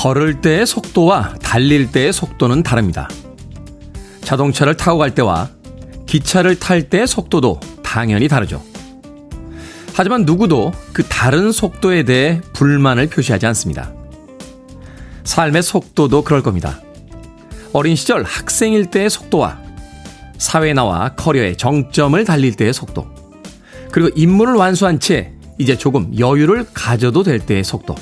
[0.00, 3.06] 걸을 때의 속도와 달릴 때의 속도는 다릅니다.
[4.22, 5.50] 자동차를 타고 갈 때와
[6.06, 8.62] 기차를 탈 때의 속도도 당연히 다르죠.
[9.92, 13.92] 하지만 누구도 그 다른 속도에 대해 불만을 표시하지 않습니다.
[15.24, 16.80] 삶의 속도도 그럴 겁니다.
[17.74, 19.58] 어린 시절 학생일 때의 속도와
[20.38, 23.06] 사회에 나와 커리어의 정점을 달릴 때의 속도,
[23.92, 27.94] 그리고 임무를 완수한 채 이제 조금 여유를 가져도 될 때의 속도.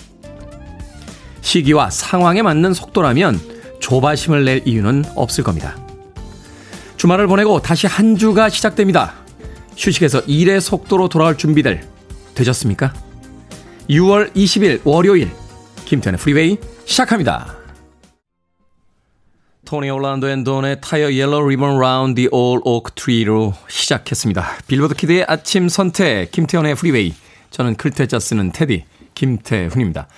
[1.40, 3.40] 시기와 상황에 맞는 속도라면
[3.80, 5.76] 조바심을 낼 이유는 없을 겁니다.
[6.96, 9.14] 주말을 보내고 다시 한 주가 시작됩니다.
[9.76, 11.86] 휴식에서 일의 속도로 돌아올 준비들
[12.34, 12.92] 되셨습니까?
[13.88, 15.30] 6월 20일 월요일
[15.84, 17.56] 김태현의 프리웨이 시작합니다.
[19.64, 24.46] Tony Orlando and Dawn의 Tie a Yellow Ribbon Round the Ole Oak Tree로 시작했습니다.
[24.66, 27.14] 빌보드 키드의 아침 선택 김태현의 프리웨이
[27.50, 30.08] 저는 클테자 쓰는 테디 김태훈입니다.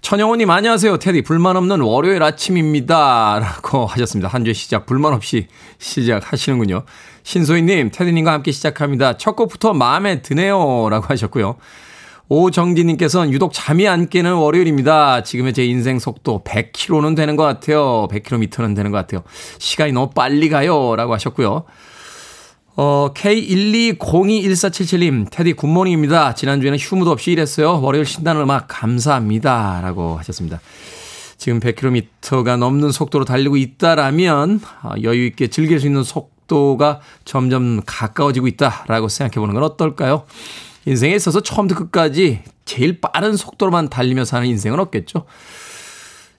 [0.00, 4.28] 천영호님 안녕하세요 테디 불만 없는 월요일 아침입니다 라고 하셨습니다.
[4.28, 6.84] 한 주의 시작 불만 없이 시작하시는군요.
[7.24, 9.16] 신소희님 테디님과 함께 시작합니다.
[9.16, 11.56] 첫 곡부터 마음에 드네요 라고 하셨고요.
[12.28, 15.22] 오정진님께서는 유독 잠이 안 깨는 월요일입니다.
[15.22, 18.06] 지금의 제 인생 속도 100km는 되는 것 같아요.
[18.10, 19.22] 100km는 되는 것 같아요.
[19.58, 20.94] 시간이 너무 빨리 가요.
[20.96, 21.64] 라고 하셨고요.
[22.80, 26.36] 어, K120214777님, 테디 good morning입니다.
[26.36, 27.80] 지난주에는 휴무도 없이 일했어요.
[27.82, 29.80] 월요일 신나는 음악 감사합니다.
[29.82, 30.60] 라고 하셨습니다.
[31.38, 39.08] 지금 100km가 넘는 속도로 달리고 있다라면, 어, 여유있게 즐길 수 있는 속도가 점점 가까워지고 있다라고
[39.08, 40.22] 생각해 보는 건 어떨까요?
[40.86, 45.24] 인생에 있어서 처음부터 끝까지 제일 빠른 속도로만 달리며 사는 인생은 없겠죠.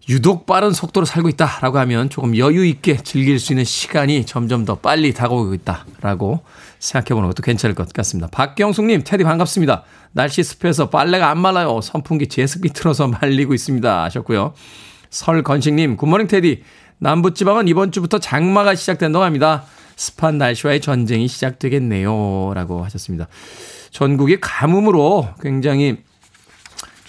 [0.09, 4.73] 유독 빠른 속도로 살고 있다라고 하면 조금 여유 있게 즐길 수 있는 시간이 점점 더
[4.73, 6.39] 빨리 다가오고 있다라고
[6.79, 8.27] 생각해 보는 것도 괜찮을 것 같습니다.
[8.31, 9.83] 박경숙님, 테디 반갑습니다.
[10.11, 11.79] 날씨 습해서 빨래가 안 말라요.
[11.81, 14.03] 선풍기 제습기 틀어서 말리고 있습니다.
[14.05, 14.53] 하셨고요.
[15.11, 16.63] 설건식님, 굿모닝 테디.
[16.97, 19.63] 남부지방은 이번 주부터 장마가 시작된다고 합니다.
[19.95, 22.53] 습한 날씨와의 전쟁이 시작되겠네요.
[22.55, 23.27] 라고 하셨습니다.
[23.91, 25.97] 전국이 가뭄으로 굉장히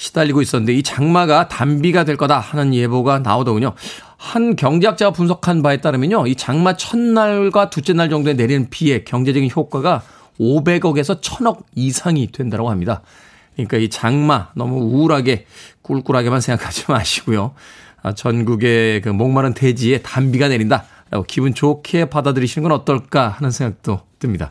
[0.00, 3.75] 시달리고 있었는데 이 장마가 단비가 될 거다 하는 예보가 나오더군요.
[4.16, 6.27] 한 경제학자가 분석한 바에 따르면요.
[6.27, 10.03] 이 장마 첫날과 둘째 날 정도에 내리는 비의 경제적인 효과가
[10.41, 13.03] 500억에서 1000억 이상이 된다고 합니다.
[13.55, 15.44] 그러니까 이 장마 너무 우울하게
[15.83, 17.53] 꿀꿀하게만 생각하지 마시고요.
[18.03, 24.50] 아, 전국의 그 목마른 대지에 단비가 내린다라고 기분 좋게 받아들이시는 건 어떨까 하는 생각도 듭니다.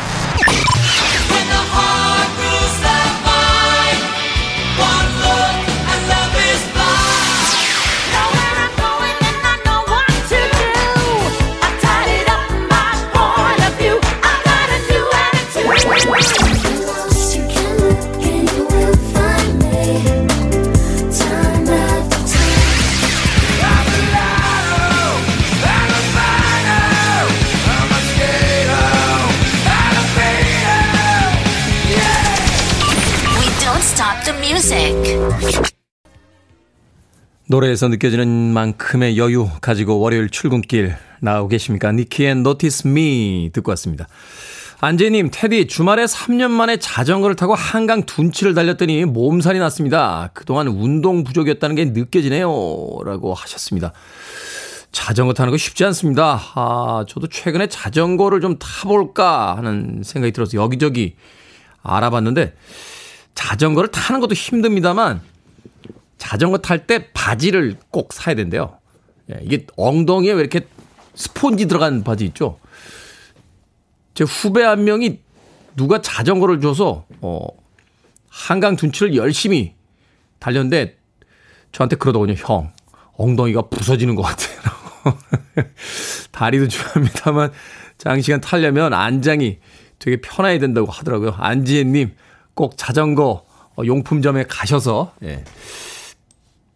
[37.51, 41.91] 노래에서 느껴지는 만큼의 여유 가지고 월요일 출근길 나오고 계십니까?
[41.91, 44.07] 니키의 Notice Me 듣고 왔습니다.
[44.79, 50.29] 안재님, 테디, 주말에 3년 만에 자전거를 타고 한강 둔치를 달렸더니 몸살이 났습니다.
[50.33, 52.47] 그동안 운동 부족이었다는 게 느껴지네요.
[53.05, 53.91] 라고 하셨습니다.
[54.93, 56.41] 자전거 타는 거 쉽지 않습니다.
[56.55, 61.15] 아, 저도 최근에 자전거를 좀 타볼까 하는 생각이 들어서 여기저기
[61.83, 62.55] 알아봤는데,
[63.35, 65.21] 자전거를 타는 것도 힘듭니다만,
[66.21, 68.77] 자전거 탈 때 바지를 꼭 사야 된대요.
[69.31, 70.67] 예, 이게 엉덩이에 왜 이렇게
[71.15, 72.59] 스폰지 들어간 바지 있죠?
[74.13, 75.19] 제 후배 한 명이
[75.75, 77.47] 누가 자전거를 줘서, 어,
[78.29, 79.73] 한강 둔치를 열심히
[80.37, 80.95] 달렸는데
[81.71, 82.35] 저한테 그러더군요.
[82.37, 82.71] 형,
[83.13, 84.61] 엉덩이가 부서지는 것 같아요.
[86.31, 87.51] 다리도 중요합니다만
[87.97, 89.57] 장시간 타려면 안장이
[89.97, 91.31] 되게 편해야 된다고 하더라고요.
[91.31, 92.15] 안지혜님
[92.53, 93.43] 꼭 자전거
[93.83, 95.43] 용품점에 가셔서 예,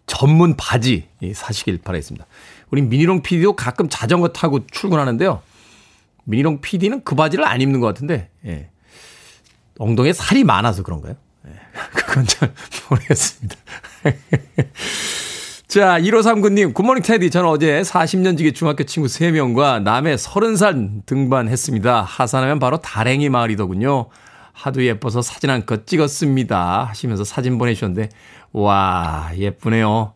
[0.05, 2.25] 전문 바지 사시길 바라겠습니다.
[2.71, 5.41] 우리 미니롱 PD도 가끔 자전거 타고 출근하는데요.
[6.25, 8.69] 미니롱 PD는 그 바지를 안 입는 것 같은데, 예.
[9.77, 11.15] 엉덩이에 살이 많아서 그런가요?
[11.47, 11.51] 예.
[11.93, 12.53] 그건 잘
[12.89, 13.55] 모르겠습니다.
[15.67, 17.29] 자, 1539님, 굿모닝 테디.
[17.29, 22.01] 저는 어제 40년 지기 중학교 친구 3명과 남의 30살 등반했습니다.
[22.03, 24.07] 하산하면 바로 다랭이 마을이더군요.
[24.53, 26.85] 하도 예뻐서 사진 한 컷 찍었습니다.
[26.85, 28.09] 하시면서 사진 보내주셨는데,
[28.55, 30.13] 와, 예쁘네요.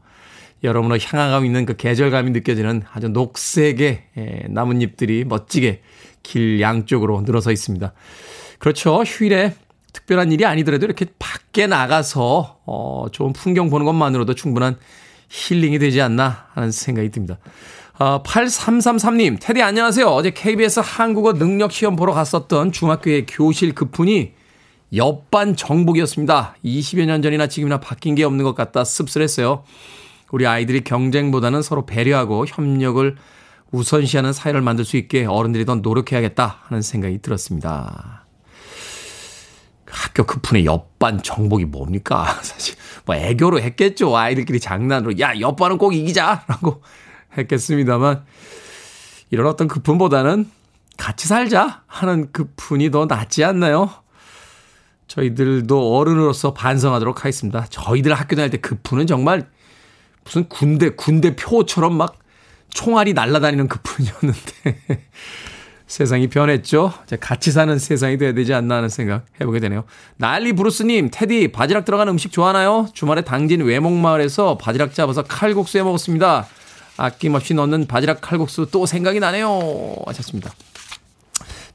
[0.64, 5.82] 여러분의 향화감 있는 그 계절감이 느껴지는 아주 녹색의 예, 나뭇잎들이 멋지게
[6.24, 7.92] 길 양쪽으로 늘어서 있습니다.
[8.58, 9.04] 그렇죠.
[9.04, 9.56] 휴일에
[9.92, 14.78] 특별한 일이 아니더라도 이렇게 밖에 나가서 어, 좋은 풍경 보는 것만으로도 충분한
[15.28, 17.40] 힐링이 되지 않나 하는 생각이 듭니다.
[18.00, 20.08] 어, 8333님, 테디 안녕하세요.
[20.08, 24.39] 어제 KBS 한국어 능력 시험 보러 갔었던 중학교의 교실 급훈이
[24.96, 26.56] 옆반 정복이었습니다.
[26.64, 29.64] 20여 년 전이나 지금이나 바뀐 게 없는 것 같다 씁쓸했어요.
[30.32, 33.16] 우리 아이들이 경쟁보다는 서로 배려하고 협력을
[33.72, 38.26] 우선시하는 사회를 만들 수 있게 어른들이 더 노력해야겠다 하는 생각이 들었습니다.
[39.86, 42.26] 학교 급훈의 옆반 정복이 뭡니까?
[42.42, 42.76] 사실
[43.06, 44.16] 뭐 애교로 했겠죠.
[44.16, 46.82] 아이들끼리 장난으로 야 옆반은 꼭 이기자라고
[47.38, 48.24] 했겠습니다만
[49.32, 50.50] 이런 어떤 급훈보다는
[50.98, 53.90] 같이 살자 하는 급훈이 더 낫지 않나요?
[55.10, 57.66] 저희들도 어른으로서 반성하도록 하겠습니다.
[57.70, 59.50] 저희들 학교 다닐 때 급훈은 정말
[60.24, 62.18] 무슨 군대 군대 표처럼 막
[62.70, 65.02] 총알이 날아다니는 급훈이었는데
[65.88, 66.94] 세상이 변했죠.
[67.20, 69.86] 같이 사는 세상이 돼야 되지 않나 하는 생각 해보게 되네요.
[70.18, 72.88] 난리 브루스님, 테디 바지락 들어가는 음식 좋아하나요?
[72.94, 76.48] 주말에 당진 외목마을에서 바지락 잡아서 칼국수 해 먹었습니다.
[76.98, 79.96] 아낌없이 넣는 바지락 칼국수 또 생각이 나네요.
[80.06, 80.52] 하셨습니다.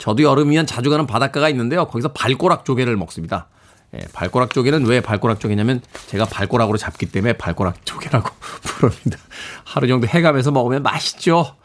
[0.04, 1.86] 저도 여름이면 자주 가는 바닷가가 있는데요.
[1.86, 3.46] 거기서 발꼬락 조개를 먹습니다.
[3.94, 8.28] 예, 발꼬락 조개는 왜 발꼬락 조개냐면 제가 발꼬락으로 잡기 때문에 발꼬락 조개라고
[8.60, 9.16] 부릅니다.
[9.64, 11.56] 하루 정도 해감해서 먹으면 맛있죠.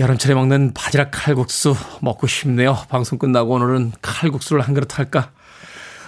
[0.00, 2.78] 여름철에 먹는 바지락 칼국수 먹고 싶네요.
[2.88, 5.32] 방송 끝나고 오늘은 칼국수를 한 그릇 할까?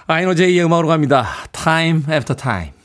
[0.07, 1.29] 아이노제이의 음악으로 갑니다.
[1.53, 2.80] Time after time.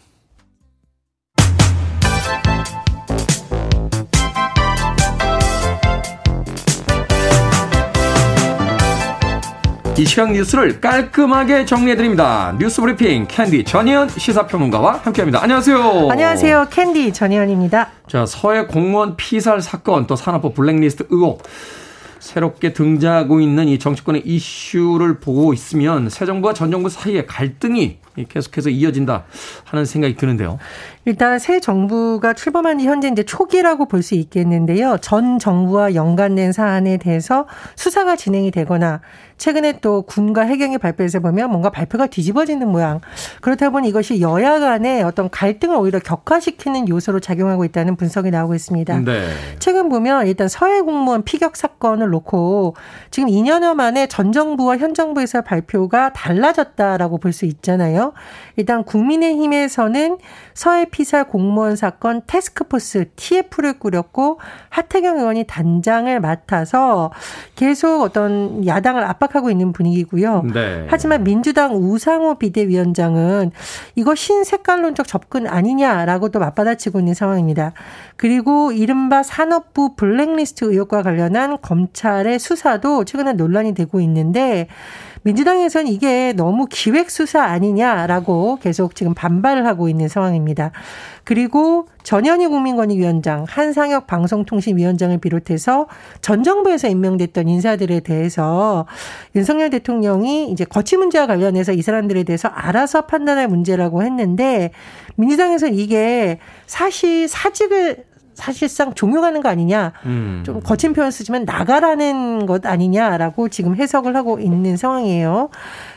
[9.98, 12.54] 이 시각 뉴스를 깔끔하게 정리해드립니다.
[12.60, 15.42] 뉴스 브리핑 캔디 전희연 시사평론가와 함께합니다.
[15.42, 16.10] 안녕하세요.
[16.12, 16.68] 안녕하세요.
[16.70, 17.92] 캔디 전희연입니다.
[18.10, 21.44] 자, 서해 공무원 피살 사건 또 산업부 블랙리스트 의혹.
[22.20, 28.70] 새롭게 등장하고 있는 이 정치권의 이슈를 보고 있으면 새 정부와 전 정부 사이에 갈등이 계속해서
[28.70, 29.26] 이어진다
[29.66, 30.58] 하는 생각이 드는데요.
[31.04, 34.98] 일단 새 정부가 출범한 지 현재 이제 초기라고 볼 수 있겠는데요.
[35.02, 39.02] 전 정부와 연관된 사안에 대해서 수사가 진행이 되거나
[39.38, 43.02] 최근에 또 군과 해경의 발표에서 보면 뭔가 발표가 뒤집어지는 모양.
[43.42, 49.00] 그렇다 보니 이것이 여야 간의 어떤 갈등을 오히려 격화시키는 요소로 작용하고 있다는 분석이 나오고 있습니다.
[49.00, 49.28] 네.
[49.60, 52.76] 최근 보면 일단 서해 공무원 피격 사건을 놓고
[53.12, 58.05] 지금 2년여 만에 전 정부와 현 정부에서 발표가 달라졌다라고 볼 수 있잖아요.
[58.56, 60.18] 일단 국민의힘에서는
[60.54, 67.12] 서해 피살 공무원 사건 테스크포스 TF를 꾸렸고 하태경 의원이 단장을 맡아서
[67.56, 70.44] 계속 어떤 야당을 압박하고 있는 분위기고요.
[70.53, 70.88] 네.
[70.89, 73.51] 하지만 민주당 우상호 비대위원장은
[73.96, 77.74] 이거 신색깔론적 접근 아니냐라고 도 맞받아치고 있는 상황입니다.
[78.18, 84.68] 그리고 이른바 산업부 블랙리스트 의혹과 관련한 검찰의 수사도 최근에 논란이 되고 있는데
[85.25, 90.72] 민주당에서는 이게 너무 기획 수사 아니냐라고 계속 지금 반발을 하고 있는 상황입니다.
[91.24, 95.88] 그리고 전현희 국민권익위원장, 한상혁 방송통신위원장을 비롯해서
[96.22, 98.86] 전 정부에서 임명됐던 인사들에 대해서
[99.36, 104.70] 윤석열 대통령이 이제 거치 문제와 관련해서 이 사람들에 대해서 알아서 판단할 문제라고 했는데
[105.15, 108.05] 민주당에서는 이게 사실 사직을
[108.36, 109.94] 사실상 종용하는 거 아니냐.
[110.06, 110.44] 음.
[110.46, 115.50] 좀 거친 표현 쓰지만 나가라는 것 아니냐라고 지금 해석을 하고 있는 상황이에요.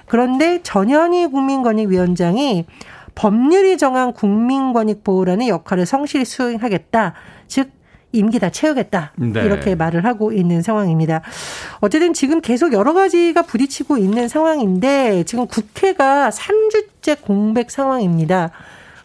[0.07, 2.65] 그런데 전현희 국민권익위원장이
[3.15, 7.15] 법률이 정한 국민권익 보호라는 역할을 성실히 수행하겠다.
[7.49, 7.71] 즉
[8.13, 9.13] 임기 다 채우겠다.
[9.17, 9.45] 네.
[9.45, 11.21] 이렇게 말을 하고 있는 상황입니다.
[11.81, 18.51] 어쨌든 지금 계속 여러 가지가 부딪히고 있는 상황인데 지금 국회가 3주째 공백 상황입니다.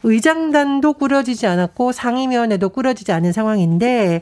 [0.03, 4.21] 의장단도 꾸려지지 않았고 상임위원회도 꾸려지지 않은 상황인데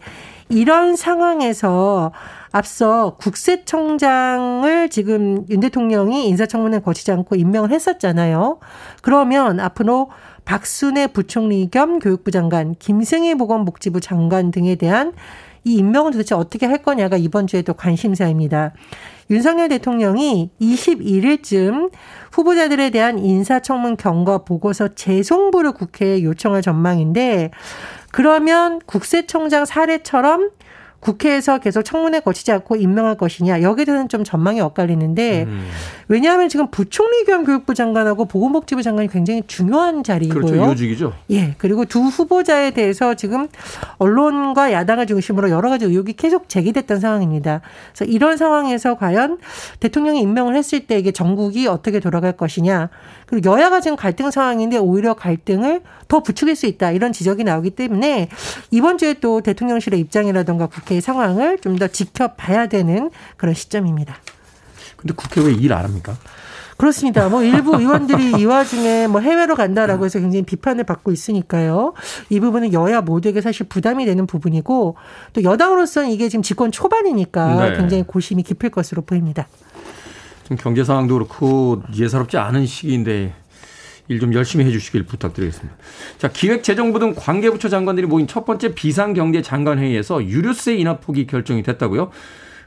[0.49, 2.11] 이런 상황에서
[2.51, 8.59] 앞서 국세청장을 지금 윤 대통령이 인사청문회 거치지 않고 임명을 했었잖아요.
[9.01, 10.09] 그러면 앞으로
[10.43, 15.13] 박순애 부총리 겸 교육부 장관, 김승희 보건복지부 장관 등에 대한
[15.63, 18.73] 이 임명을 도대체 어떻게 할 거냐가 이번 주에도 관심사입니다.
[19.29, 21.91] 윤석열 대통령이 21일쯤
[22.31, 27.51] 후보자들에 대한 인사청문 경과 보고서 재송부를 국회에 요청할 전망인데
[28.11, 30.51] 그러면 국세청장 사례처럼
[31.01, 35.67] 국회에서 계속 청문회 거치지 않고 임명할 것이냐 여기에 대해서는 좀 전망이 엇갈리는데 음.
[36.07, 40.41] 왜냐하면 지금 부총리 겸 교육부 장관하고 보건복지부 장관이 굉장히 중요한 자리이고요.
[40.41, 40.71] 그렇죠.
[40.71, 41.13] 요직이죠.
[41.31, 41.55] 예.
[41.57, 43.47] 그리고 두 후보자에 대해서 지금
[43.97, 47.61] 언론과 야당을 중심으로 여러 가지 의혹이 계속 제기됐던 상황입니다.
[47.93, 49.39] 그래서 이런 상황에서 과연
[49.79, 52.89] 대통령이 임명을 했을 때 이게 전국이 어떻게 돌아갈 것이냐
[53.25, 55.81] 그리고 여야가 지금 갈등 상황인데 오히려 갈등을
[56.11, 58.27] 더 부추길 수 있다 이런 지적이 나오기 때문에
[58.69, 64.17] 이번 주에 또 대통령실의 입장이라든가 국회의 상황을 좀 더 지켜봐야 되는 그런 시점입니다.
[64.97, 66.17] 근데 국회 왜 일 안 합니까?
[66.75, 67.29] 그렇습니다.
[67.29, 71.93] 뭐 일부 의원들이 이 와중에 뭐 해외로 간다라고 해서 굉장히 비판을 받고 있으니까요.
[72.29, 74.95] 이 부분은 여야 모두에게 사실 부담이 되는 부분이고
[75.31, 77.77] 또 여당으로서는 이게 지금 집권 초반이니까 네.
[77.77, 79.47] 굉장히 고심이 깊을 것으로 보입니다.
[80.43, 83.33] 지금 경제 상황도 그렇고 예사롭지 않은 시기인데
[84.11, 85.75] 일 좀 열심히 해주시길 부탁드리겠습니다.
[86.17, 92.11] 자, 기획재정부 등 관계부처 장관들이 모인 첫 번째 비상경제장관회의에서 유류세 인하 폭이 결정이 됐다고요.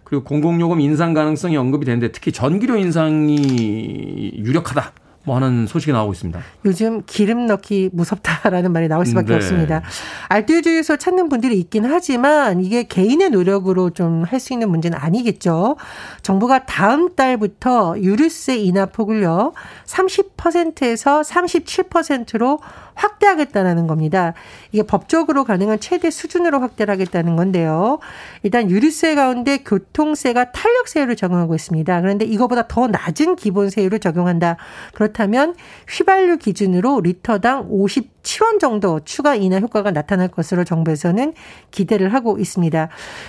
[0.04, 4.92] 그리고 공공요금 인상 가능성이 언급이 되는데 특히 전기료 인상이 유력하다.
[5.24, 6.38] 뭐 하는 소식이 나오고 있습니다.
[6.66, 9.34] 요즘 기름 넣기 무섭다라는 말이 나올 수밖에 네.
[9.36, 9.82] 없습니다.
[10.28, 15.76] 알뜰주유소 찾는 분들이 있긴 하지만 이게 개인의 노력으로 좀 할 수 있는 문제는 아니겠죠.
[16.22, 19.52] 정부가 다음 달부터 유류세 인하 폭을요
[19.86, 22.58] 30%에서 37%로
[22.94, 24.34] 확대하겠다라는 겁니다.
[24.72, 27.98] 이게 법적으로 가능한 최대 수준으로 확대를 하겠다는 건데요.
[28.42, 32.00] 일단 유류세 가운데 교통세가 탄력세율을 적용하고 있습니다.
[32.00, 34.56] 그런데 이거보다 더 낮은 기본세율을 적용한다.
[34.94, 35.54] 그렇다면
[35.88, 41.34] 휘발유 기준으로 리터당 57원 정도 추가 인하 효과가 나타날 것으로 정부에서는
[41.70, 42.88] 기대를 하고 있습니다.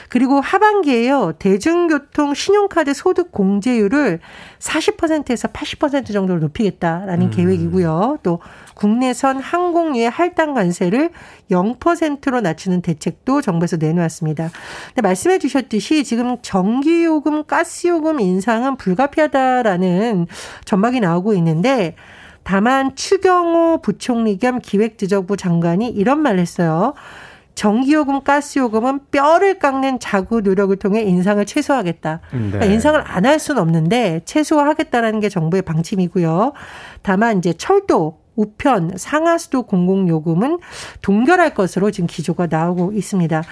[0.09, 1.33] 그리고 하반기에요.
[1.39, 4.19] 대중교통 신용카드 소득 공제율을
[4.59, 7.31] 40%에서 80% 정도로 높이겠다라는 음.
[7.31, 8.19] 계획이고요.
[8.23, 8.39] 또
[8.75, 11.09] 국내선 항공유의 할당 관세를
[11.49, 14.51] 0%로 낮추는 대책도 정부에서 내놓았습니다.
[14.87, 20.27] 근데 말씀해 주셨듯이 지금 전기요금, 가스요금 인상은 불가피하다라는
[20.65, 21.95] 전망이 나오고 있는데
[22.43, 26.93] 다만 추경호 부총리 겸 기획재정부 장관이 이런 말을 했어요.
[27.55, 32.19] 전기요금, 가스요금은 뼈를 깎는 자구 노력을 통해 인상을 최소화하겠다.
[32.29, 32.73] 그러니까 네.
[32.73, 36.53] 인상을 안 할 수는 없는데 최소화하겠다라는 게 정부의 방침이고요.
[37.01, 40.59] 다만 이제 철도, 우편, 상하수도 공공요금은
[41.01, 43.43] 동결할 것으로 지금 기조가 나오고 있습니다.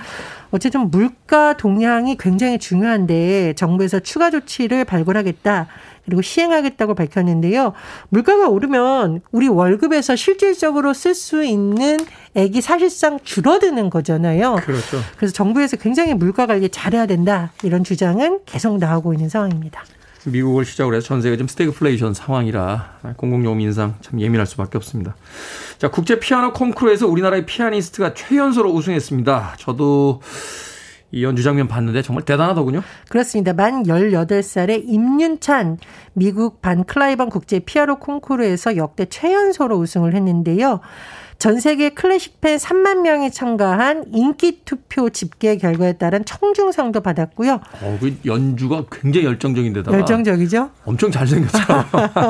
[0.52, 5.68] 어쨌든 물가 동향이 굉장히 중요한데 정부에서 추가 조치를 발굴하겠다.
[6.06, 7.74] 그리고 시행하겠다고 밝혔는데요.
[8.10, 11.98] 물가가 오르면 우리 월급에서 실질적으로 쓸 수 있는
[12.36, 14.58] 액이 사실상 줄어드는 거잖아요.
[14.64, 14.98] 그렇죠.
[15.18, 17.52] 그래서 정부에서 굉장히 물가 관리 잘해야 된다.
[17.64, 19.84] 이런 주장은 계속 나오고 있는 상황입니다.
[20.26, 25.16] 미국을 시작으로 해서 전 세계 좀 스태그플레이션 상황이라 공공요금 인상 참 예민할 수밖에 없습니다.
[25.78, 29.56] 자, 국제 피아노 콩쿠르에서 우리나라의 피아니스트가 최연소로 우승했습니다.
[29.58, 30.22] 저도
[31.12, 32.82] 이 연주 장면 봤는데 정말 대단하더군요.
[33.08, 33.54] 그렇습니다.
[33.54, 35.78] 만 18살의 임윤찬
[36.14, 40.80] 미국 반클라이번 국제 피아노 콩쿠르에서 역대 최연소로 우승을 했는데요.
[41.44, 47.60] 전 세계 클래식 팬 3만 명이 참가한 인기 투표 집계 결과에 따른 청중상도 받았고요.
[47.82, 50.70] 어, 그 연주가 굉장히 열정적인 데다가 열정적이죠.
[50.86, 51.84] 엄청 잘생겼어요.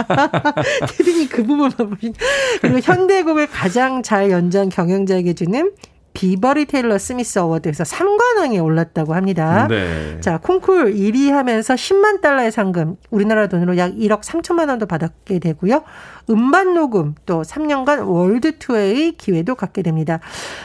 [0.97, 2.11] 테디님 그 부분만 보신.
[2.59, 5.71] 그리고 현대곡을 가장 잘 연주한 경연자에게 주는
[6.13, 9.67] 비버리 테일러 스미스 Award에서 3관왕에 올랐다고 합니다.
[9.67, 10.19] 네.
[10.21, 15.83] 자, 콩쿨 1위 하면서 10만 달러의 상금, 우리나라 돈으로 약 1억 3천만 원도 받았게 되고요.
[16.29, 20.19] 음반 녹음 또 3년간 월드 투어의 기회도 갖게 됩니다.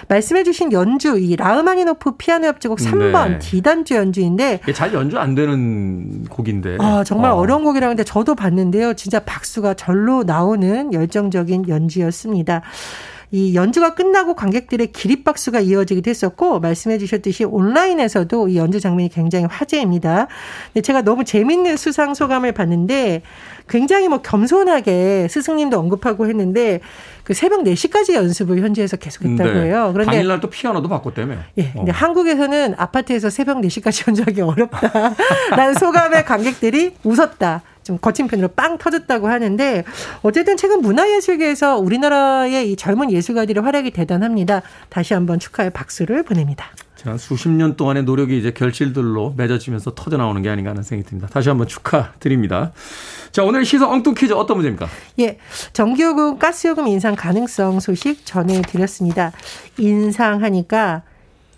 [0.08, 3.38] 말씀해 주신 연주 이 라흐마니노프 피아노 협주곡 3번 네.
[3.38, 6.76] D단주 연주인데 잘 연주 안 되는 곡인데.
[6.80, 7.44] 아, 정말 어.
[7.44, 8.94] 려운 곡이라는데 저도 봤는데요.
[8.94, 12.62] 진짜 박수가 절로 나오는 열정적인 연주였습니다.
[13.30, 20.28] 이 연주가 끝나고 관객들의 기립박수가 이어지기도 했었고 말씀해 주셨듯이 온라인에서도 이 연주 장면이 굉장히 화제입니다.
[20.73, 23.23] 근데 제가 너무 재밌는 수상 소감을 봤는데
[23.68, 26.80] 굉장히 뭐 겸손하게 스승님도 언급하고 했는데
[27.23, 29.66] 그 새벽 4시까지 연습을 현지에서 계속했다고 네.
[29.66, 29.90] 해요.
[29.92, 31.37] 그런데 당일날 또 피아노도 바꿨다며.
[31.58, 31.73] 예.
[31.73, 31.94] 근데 어.
[31.94, 35.14] 한국에서는 아파트에서 새벽 4시까지 연주하기 어렵다
[35.50, 37.62] 라는 소감에 관객들이 웃었다.
[37.88, 39.83] 좀 거친 편으로 빵 터졌다고 하는데
[40.21, 44.61] 어쨌든 최근 문화예술계에서 우리나라의 이 젊은 예술가들의 활약이 대단합니다.
[44.90, 46.66] 다시 한번 축하의 박수를 보냅니다.
[46.97, 51.28] 자, 수십 년 동안의 노력이 이제 결실들로 맺어지면서 터져 나오는 게 아닌가 하는 생각이 듭니다.
[51.33, 52.73] 다시 한번 축하드립니다.
[53.33, 54.87] 자, 오늘 시사 엉뚱 퀴즈 어떤 문제입니까?
[55.21, 55.38] 예.
[55.73, 59.33] 전기요금, 가스요금 인상 가능성 소식 전해드렸습니다.
[59.78, 61.04] 인상하니까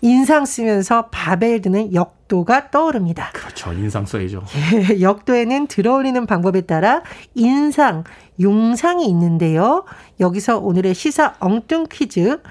[0.01, 3.29] 인상 쓰면서 바벨 드는 역도가 떠오릅니다.
[3.33, 3.71] 그렇죠.
[3.73, 4.43] 인상 써야죠.
[4.91, 7.03] 예, 역도에는 들어올리는 방법에 따라
[7.35, 8.03] 인상,
[8.39, 9.85] 용상이 있는데요.
[10.19, 12.41] 여기서 오늘의 시사 엉뚱 퀴즈.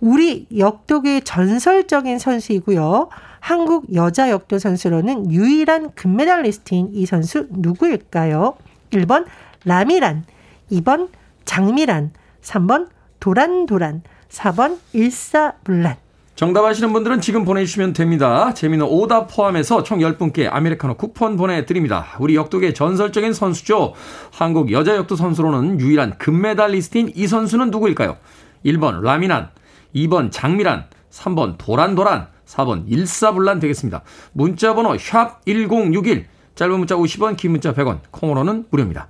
[0.00, 3.08] 우리 역도계의 전설적인 선수이고요.
[3.40, 8.54] 한국 여자 역도 선수로는 유일한 금메달리스트인 이 선수 누구일까요?
[8.90, 9.26] 1번
[9.64, 10.24] 라미란,
[10.72, 11.08] 2번
[11.44, 12.88] 장미란, 3번
[13.20, 16.03] 도란도란, 4번 일사불란.
[16.34, 18.52] 정답 아시는 분들은 지금 보내주시면 됩니다.
[18.54, 22.06] 재미는 오답 포함해서 총 10분께 아메리카노 쿠폰 보내드립니다.
[22.18, 23.94] 우리 역도계 전설적인 선수죠.
[24.32, 28.16] 한국 여자 역도 선수로는 유일한 금메달리스트인 이 선수는 누구일까요?
[28.64, 29.50] 1번 라미난,
[29.94, 34.02] 2번 장미란, 3번 도란도란, 4번 일사불란 되겠습니다.
[34.32, 36.26] 문자 번호 샵 1061,
[36.56, 39.06] 짧은 문자 50원, 긴 문자 100원, 콩으로는 무료입니다.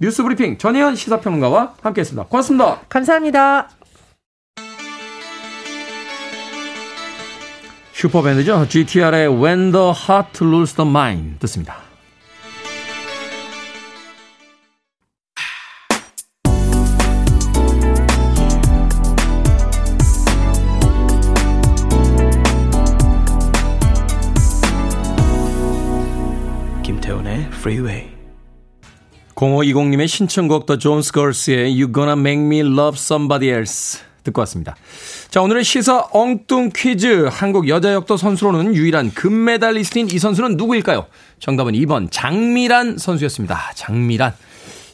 [0.00, 2.28] 뉴스 브리핑 전혜연 시사평론가와 함께했습니다.
[2.28, 2.80] 고맙습니다.
[2.88, 3.81] 감사합니다.
[8.02, 8.66] 슈퍼밴드죠.
[8.68, 11.76] GTR의 When the Heart Loses the Mind 듣습니다.
[26.82, 28.10] 김태훈의 Freeway
[29.36, 34.76] 0520님의 신청곡 더 존스 걸스의 You Gonna Make Me Love Somebody Else 듣고 왔습니다.
[35.28, 37.28] 자, 오늘의 시사 엉뚱 퀴즈.
[37.30, 41.06] 한국 여자 역도 선수로는 유일한 금메달리스트인 이 선수는 누구일까요?
[41.38, 43.72] 정답은 2번 장미란 선수였습니다.
[43.74, 44.34] 장미란.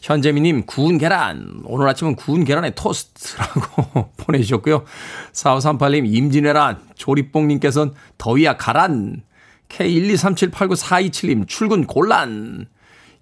[0.03, 1.61] 현재미님, 구운 계란.
[1.65, 4.85] 오늘 아침은 구운 계란에 토스트라고 보내주셨고요.
[5.33, 6.79] 4538님, 임진왜란.
[6.95, 9.23] 조립봉님께서는 더위야 가란.
[9.69, 12.67] K123789427님, 출근 곤란.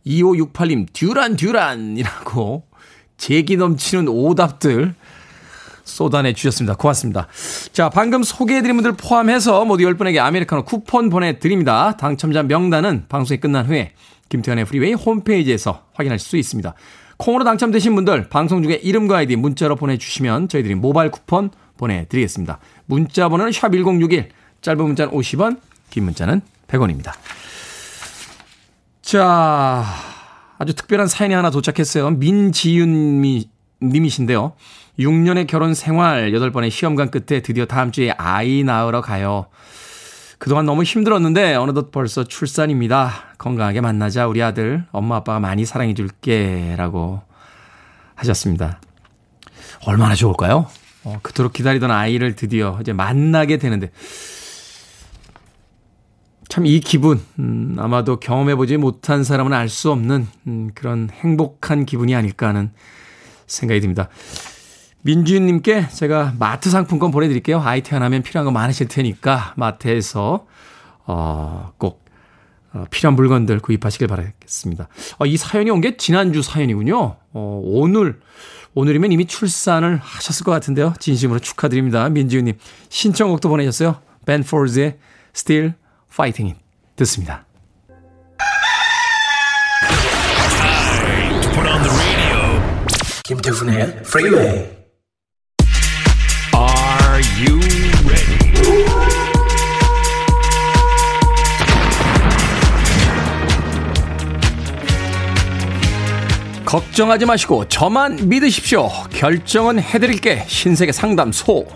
[0.07, 2.65] 2568님, 듀란, 듀란이라고
[3.17, 4.95] 재기 넘치는 오답들
[5.87, 6.75] 쏟아내 주셨습니다.
[6.75, 7.29] 고맙습니다.
[7.73, 11.97] 자, 방금 소개해드린 분들 포함해서 모두 10분에게 아메리카노 쿠폰 보내드립니다.
[11.97, 13.93] 당첨자 명단은 방송이 끝난 후에
[14.29, 16.75] 김태훈의 프리웨이 홈페이지에서 확인하실 수 있습니다.
[17.19, 22.59] 콩으로 당첨되신 분들 방송 중에 이름과 아이디 문자로 보내주시면 저희들이 모바일 쿠폰 보내드리겠습니다.
[22.87, 24.29] 문자 번호는 샵1061
[24.61, 27.13] 짧은 문자는 50원 긴 문자는 100원입니다.
[29.01, 29.85] 자
[30.59, 32.11] 아주 특별한 사연이 하나 도착했어요.
[32.11, 33.45] 민지윤
[33.83, 34.55] 님이신데요.
[34.99, 39.47] 6년의 결혼 생활, 8번의 시험관 끝에 드디어 다음 주에 아이 낳으러 가요.
[40.39, 43.35] 그동안 너무 힘들었는데 어느덧 벌써 출산입니다.
[43.39, 44.85] 건강하게 만나자 우리 아들.
[44.93, 47.23] 엄마 아빠가 많이 사랑해 줄게 라고
[48.15, 48.81] 하셨습니다.
[49.87, 50.67] 얼마나 좋을까요?
[51.05, 53.91] 어, 그토록 기다리던 아이를 드디어 이제 만나게 되는데
[56.49, 61.85] 참 이 기분 음, 아마도 경험해 보지 못한 사람은 알 수 없는 음, 그런 행복한
[61.85, 62.71] 기분이 아닐까 하는
[63.47, 64.09] 생각이 듭니다.
[65.07, 67.61] 민주님께 제가 마트 상품권 보내드릴게요.
[67.61, 70.47] 아이 태어나면 필요한 거 많으실 테니까 마트에서
[71.07, 72.05] 어, 꼭
[72.73, 74.89] 어, 필요한 물건들 구입하시길 바라겠습니다.
[75.21, 77.17] 어, 이 사연이 온 게 지난주 사연이군요.
[77.33, 78.19] 어, 오늘
[78.75, 80.95] 오늘이면 이미 출산을 하셨을 것 같은데요.
[80.99, 82.09] 진심으로 축하드립니다.
[82.09, 84.01] 민지우님 신청곡도 보내셨어요.
[84.27, 84.99] 벤 포즈의
[85.35, 85.75] Still
[86.13, 86.65] Fighting It
[86.97, 87.47] 듣습니다.
[93.25, 94.76] 김태훈의 프리웨이
[97.39, 97.61] you
[98.09, 98.37] ready?
[106.65, 108.89] 걱정하지 마시고 저만 믿으십시오.
[109.11, 110.45] 결정은 해드릴게.
[110.47, 111.67] 신세계 상담소.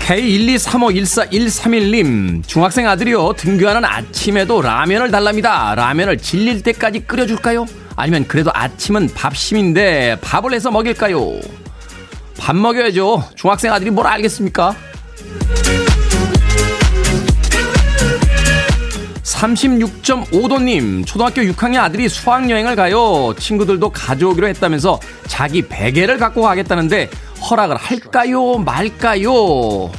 [0.00, 5.74] K123514131님 중학생 아들이요 등교하는 아침에도 라면을 달랍니다.
[5.76, 7.66] 라면을 질릴 때까지 끓여줄까요?
[7.96, 11.40] 아니면 그래도 아침은 밥심인데 밥을 해서 먹일까요?
[12.38, 13.24] 밥 먹여야죠.
[13.36, 14.74] 중학생 아들이 뭘 알겠습니까?
[19.22, 23.34] 36.5도님, 초등학교 6학년 아들이 수학여행을 가요.
[23.38, 27.10] 친구들도 가져오기로 했다면서 자기 베개를 갖고 가겠다는데
[27.50, 28.58] 허락을 할까요?
[28.58, 29.90] 말까요?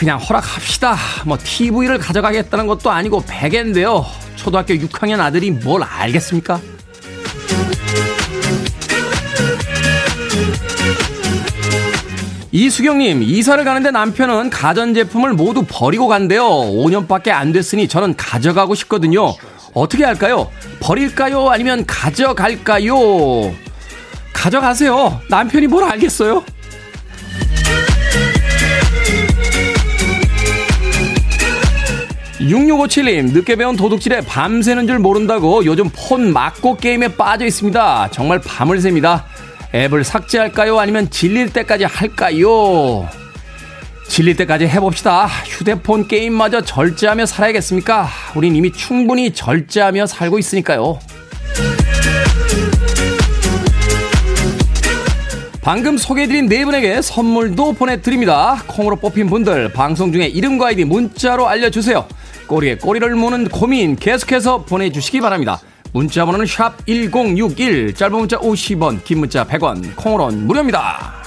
[0.00, 0.96] 그냥 허락합시다.
[1.26, 4.06] 뭐 TV를 가져가겠다는 것도 아니고 베개인데요.
[4.34, 6.58] 초등학교 6학년 아들이 뭘 알겠습니까?
[12.50, 16.44] 이수경님, 이사를 가는데 남편은 가전제품을 모두 버리고 간대요.
[16.48, 19.34] 5년밖에 안 됐으니 저는 가져가고 싶거든요.
[19.74, 20.50] 어떻게 할까요?
[20.80, 21.50] 버릴까요?
[21.50, 22.94] 아니면 가져갈까요?
[24.32, 25.20] 가져가세요.
[25.28, 26.42] 남편이 뭘 알겠어요?
[32.40, 38.08] 6657님, 늦게 배운 도둑질에 밤새는 줄 모른다고 요즘 폰 막고 게임에 빠져 있습니다.
[38.12, 39.26] 정말 밤을 셉니다.
[39.74, 40.78] 앱을 삭제할까요?
[40.78, 43.06] 아니면 질릴 때까지 할까요?
[44.08, 45.26] 질릴 때까지 해봅시다.
[45.26, 48.08] 휴대폰 게임마저 절제하며 살아야겠습니까?
[48.34, 50.98] 우린 이미 충분히 절제하며 살고 있으니까요.
[55.60, 58.62] 방금 소개해드린 네 분에게 선물도 보내드립니다.
[58.66, 62.06] 콩으로 뽑힌 분들 방송 중에 이름과 아이디 문자로 알려주세요.
[62.50, 65.60] 꼬리에 꼬리를 무는 고민 계속해서 보내주시기 바랍니다.
[65.92, 71.22] 문자 번호는 샵 1061, 짧은 문자 50원, 긴 문자 100원, 콩으로는 무료입니다.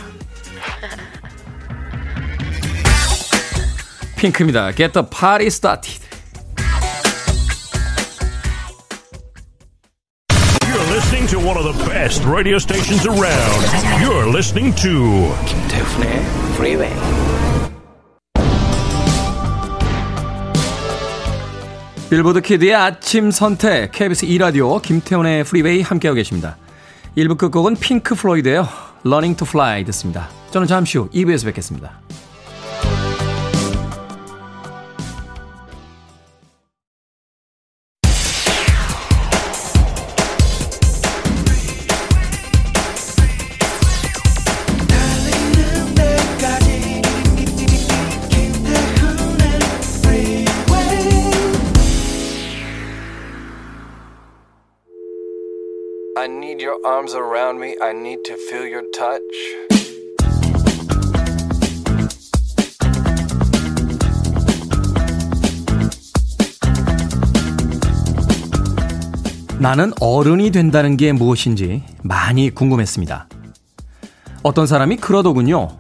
[4.18, 4.74] 핑크입니다.
[4.74, 6.04] Get the party started.
[10.68, 13.64] You're listening to one of the best radio stations around.
[14.04, 16.20] You're listening to 김태훈의
[16.56, 17.53] Freeway.
[22.14, 26.58] 빌보드 키드의 아침 선택 KBS 2라디오 김태훈의 프리웨이 함께하고 계십니다.
[27.18, 28.68] 1부 끝곡은 핑크 플로이드예요.
[29.04, 30.30] Learning to Fly 듣습니다.
[30.52, 32.02] 저는 잠시 후 2부에서 뵙겠습니다.
[56.86, 57.76] Arms around me.
[57.82, 59.24] I need to feel your touch.
[69.60, 73.30] 나는 어른이 된다는 게 무엇인지 많이 궁금했습니다.
[74.44, 75.78] 어떤 사람이 그러더군요.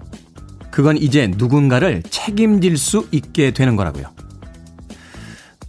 [0.72, 4.06] 그건 이제 누군가를 책임질 수 있게 되는 거라고요.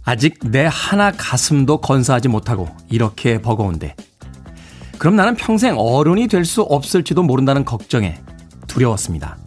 [0.05, 3.95] 아직 내 하나 가슴도 건사하지 못하고 이렇게 버거운데.
[4.97, 8.19] 그럼 나는 평생 어른이 될 수 없을지도 모른다는 걱정에
[8.67, 9.37] 두려웠습니다.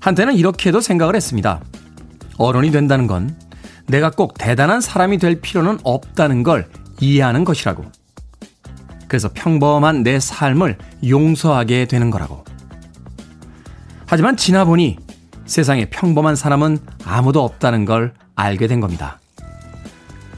[0.00, 1.60] 한때는 이렇게도 생각을 했습니다.
[2.38, 3.36] 어른이 된다는 건
[3.86, 6.68] 내가 꼭 대단한 사람이 될 필요는 없다는 걸
[7.00, 7.84] 이해하는 것이라고.
[9.06, 12.44] 그래서 평범한 내 삶을 용서하게 되는 거라고.
[14.06, 14.96] 하지만 지나 보니
[15.46, 19.20] 세상에 평범한 사람은 아무도 없다는 걸 알게 된 겁니다.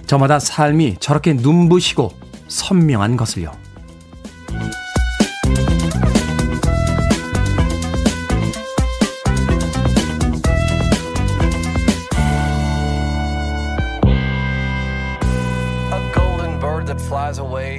[0.07, 2.13] 저마다 삶이 저렇게 눈부시고
[2.49, 3.64] 선명한 것을요.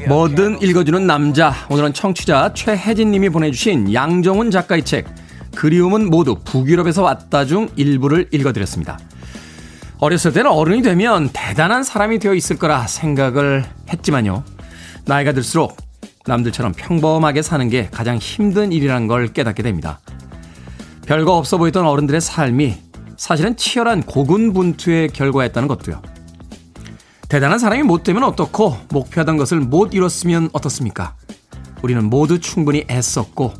[0.07, 1.53] 뭐든 읽어주는 남자.
[1.69, 5.07] 오늘은 청취자 최혜진 님이 보내주신 양정훈 작가의 책,
[5.55, 8.99] 그리움은 모두 북유럽에서 왔다 중 일부를 읽어드렸습니다.
[9.99, 14.43] 어렸을 때는 어른이 되면 대단한 사람이 되어 있을 거라 생각을 했지만요.
[15.05, 15.77] 나이가 들수록
[16.27, 19.99] 남들처럼 평범하게 사는 게 가장 힘든 일이라는 걸 깨닫게 됩니다.
[21.05, 22.77] 별거 없어 보였던 어른들의 삶이
[23.17, 26.01] 사실은 치열한 고군분투의 결과였다는 것도요.
[27.29, 31.15] 대단한 사람이 못 되면 어떻고 목표하던 것을 못 이뤘으면 어떻습니까?
[31.81, 33.53] 우리는 모두 충분히 애썼고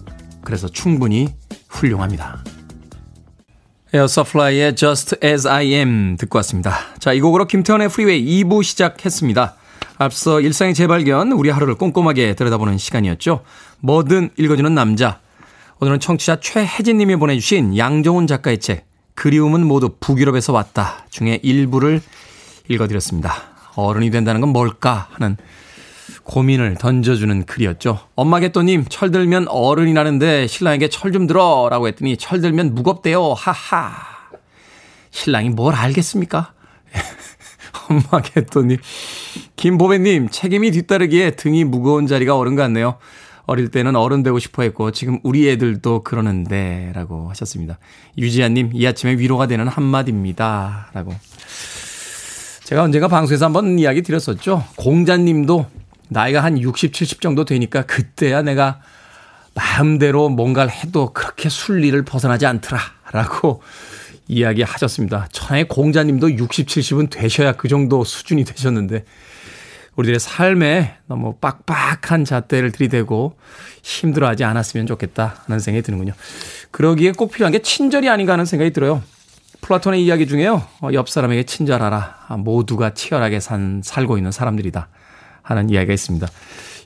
[0.43, 1.29] 그래서 충분히
[1.69, 2.43] 훌륭합니다.
[3.93, 6.75] Air Supply의 Just As I Am 듣고 왔습니다.
[6.99, 9.55] 자, 이 곡으로 김태훈의 프리웨이 2부 시작했습니다.
[9.97, 13.43] 앞서 일상의 재발견, 우리 하루를 꼼꼼하게 들여다보는 시간이었죠.
[13.79, 15.19] 뭐든 읽어주는 남자.
[15.79, 22.01] 오늘은 청취자 최혜진 님이 보내주신 양정훈 작가의 책, 그리움은 모두 북유럽에서 왔다 중에 일부를
[22.67, 23.33] 읽어드렸습니다.
[23.75, 25.37] 어른이 된다는 건 뭘까 하는
[26.23, 27.99] 고민을 던져주는 글이었죠.
[28.15, 33.33] 엄마 개또님, 철들면 어른이라는데 신랑에게 철 좀 들어 라고 했더니 철들면 무겁대요.
[33.33, 33.93] 하하.
[35.11, 36.53] 신랑이 뭘 알겠습니까?
[38.33, 38.77] 개또님.
[39.55, 42.97] 김보배님, 책임이 뒤따르기에 등이 무거운 자리가 어른 같네요.
[43.47, 47.77] 어릴 때는 어른 되고 싶어 했고, 지금 우리 애들도 그러는데, 라고 하셨습니다.
[48.17, 50.89] 유지아님, 이 아침에 위로가 되는 한마디입니다.
[50.93, 51.13] 라고.
[52.63, 54.63] 제가 언젠가 방송에서 한번 이야기 드렸었죠.
[54.75, 55.67] 공자님도
[56.09, 58.81] 나이가 한 60, 70 정도 되니까 그때야 내가
[59.53, 62.79] 마음대로 뭔가를 해도 그렇게 순리를 벗어나지 않더라.
[63.11, 63.61] 라고
[64.27, 65.27] 이야기 하셨습니다.
[65.31, 69.05] 천하의 공자님도 60, 70은 되셔야 그 정도 수준이 되셨는데
[69.95, 73.37] 우리들의 삶에 너무 빡빡한 잣대를 들이대고
[73.83, 76.13] 힘들어하지 않았으면 좋겠다 하는 생각이 드는군요.
[76.71, 79.01] 그러기에 꼭 필요한 게 친절이 아닌가 하는 생각이 들어요.
[79.61, 80.63] 플라톤의 이야기 중에요.
[80.81, 82.25] 어, 옆 사람에게 친절하라.
[82.27, 84.89] 아, 모두가 치열하게 산, 살고 있는 사람들이다.
[85.41, 86.27] 하는 이야기가 있습니다.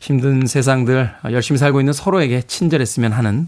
[0.02, 3.48] 힘든 세상들 열심히 살고 있는 서로에게 친절했으면 하는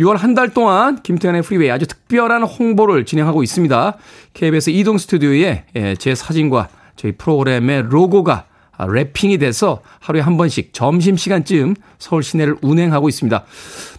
[0.00, 3.96] 6월 한 달 동안 김태훈의 프리웨이 아주 특별한 홍보를 진행하고 있습니다.
[4.32, 11.76] KBS 이동 스튜디오에 예, 제 사진과 저희 프로그램의 로고가 wrapping이 돼서 하루에 한 번씩 점심시간쯤
[12.00, 13.44] 서울 시내를 운행하고 있습니다.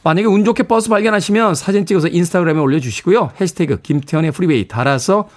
[0.04, 3.32] 만약에 운 좋게 버스 발견하시면 사진 찍어서 인스타그램에 올려주시고요.
[3.40, 5.30] 해시태그 김태훈의 프리웨이 달아서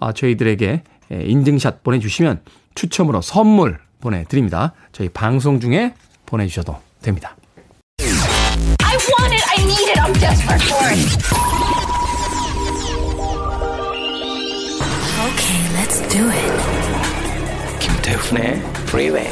[0.00, 2.40] 아, 저희들에게 예, 인증샷 보내주시면
[2.74, 4.72] 추첨으로 선물 보내드립니다.
[4.92, 7.36] 저희 방송 중에 보내주셔도 됩니다.
[9.06, 10.98] I want it, I need it, I'm desperate for it.
[15.26, 16.52] Okay, let's do it.
[17.78, 19.30] 김태훈의 Freeway.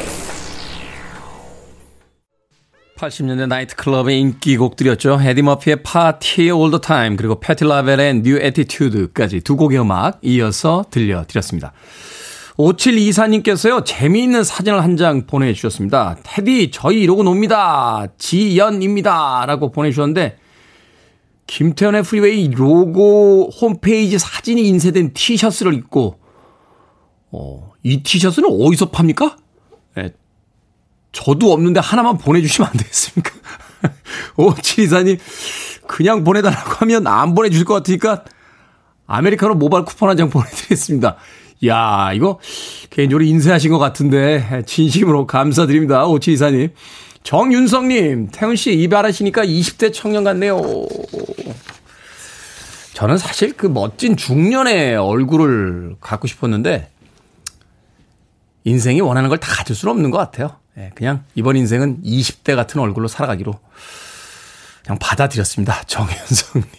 [2.97, 5.19] 80년대 나이트클럽의 인기곡들이었죠.
[5.21, 10.85] 에디 머피의 Party All The Time 그리고 패티 라벨의 New Attitude까지 두 곡의 음악 이어서
[10.89, 11.73] 들려드렸습니다.
[12.57, 16.15] 5724님께서요, 재미있는 사진을 한 장 보내주셨습니다.
[16.23, 18.07] 테디, 저희 이러고 놉니다.
[18.17, 19.45] 지연입니다.
[19.45, 20.37] 라고 보내주셨는데,
[21.47, 26.17] 김태현의 프리웨이 로고 홈페이지 사진이 인쇄된 티셔츠를 입고,
[27.31, 29.35] 어, 이 티셔츠는 어디서 팝니까?
[29.95, 30.13] 네,
[31.11, 33.31] 저도 없는데 하나만 보내주시면 안 되겠습니까?
[34.37, 35.19] 5724님,
[35.87, 38.23] 그냥 보내달라고 하면 안 보내주실 것 같으니까,
[39.07, 41.17] 아메리카노 모바일 쿠폰 한 장 보내드리겠습니다.
[41.67, 42.39] 야, 이거
[42.89, 46.05] 개인적으로 인쇄하신 것 같은데 진심으로 감사드립니다.
[46.05, 46.73] 오치 이사님.
[47.23, 50.61] 정윤성님, 태훈 씨 이발하시니까 20대 청년 같네요.
[52.93, 56.89] 저는 사실 그 멋진 중년의 얼굴을 갖고 싶었는데
[58.63, 60.57] 인생이 원하는 걸 다 가질 수는 없는 것 같아요.
[60.77, 63.57] 예, 그냥 이번 인생은 20대 같은 얼굴로 살아가기로
[64.83, 65.83] 그냥 받아들였습니다.
[65.87, 66.69] 정윤성님.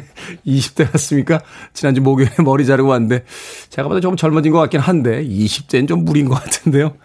[0.46, 1.40] 20대 같습니까?
[1.72, 3.24] 지난주 목요일에 머리 자르고 왔는데,
[3.70, 6.96] 제가 보다 조금 젊어진 것 같긴 한데, 20대는 좀 무리인 것 같은데요.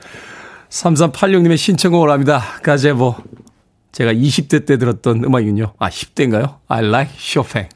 [0.69, 2.41] 3386님의 신청곡을 합니다.
[2.63, 3.15] 가제보.
[3.91, 5.73] 제가 20대 때 들었던 음악이군요.
[5.79, 6.57] 아, 10대인가요?
[6.67, 7.67] I like Chopin.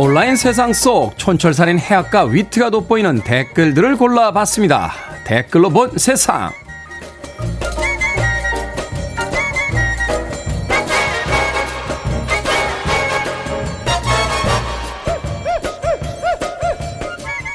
[0.00, 4.92] 온라인 세상 속 촌철살인 해악과 위트가 돋보이는 댓글들을 골라봤습니다.
[5.24, 6.52] 댓글로 본 세상.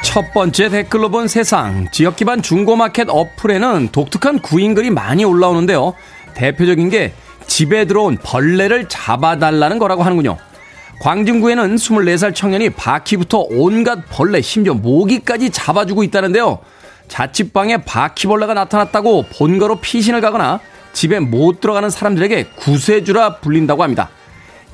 [0.03, 1.87] 첫 번째 댓글로 본 세상.
[1.91, 5.93] 지역 기반 중고마켓 어플에는 독특한 구인글이 많이 올라오는데요.
[6.33, 7.13] 대표적인 게
[7.47, 10.37] 집에 들어온 벌레를 잡아달라는 거라고 하는군요.
[10.99, 16.59] 광진구에는 24살 청년이 바퀴부터 온갖 벌레, 심지어 모기까지 잡아주고 있다는데요.
[17.07, 20.59] 자취방에 바퀴벌레가 나타났다고 본거로 피신을 가거나
[20.93, 24.09] 집에 못 들어가는 사람들에게 구세주라 불린다고 합니다.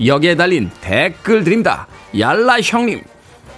[0.06, 1.88] 여기에 달린 댓글 드립니다.
[2.18, 3.02] 얄라 형님.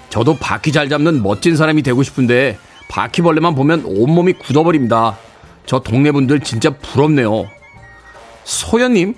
[0.10, 2.58] 저도 바퀴 잘 잡는 멋진 사람이 되고 싶은데
[2.90, 5.18] 바퀴벌레만 보면 온몸이 굳어버립니다.
[5.66, 7.48] 저 동네 분들 진짜 부럽네요.
[8.44, 9.16] 소연님,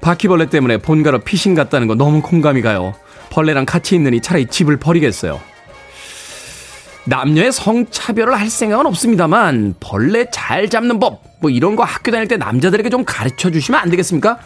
[0.00, 2.94] 바퀴벌레 때문에 본가로 피신 갔다는 거 너무 공감이 가요.
[3.30, 5.40] 벌레랑 같이 있느니 차라리 집을 버리겠어요.
[7.06, 12.38] 남녀의 성차별을 할 생각은 없습니다만 벌레 잘 잡는 법 뭐 이런 거 학교 다닐 때
[12.38, 14.38] 남자들에게 좀 가르쳐 주시면 안 되겠습니까?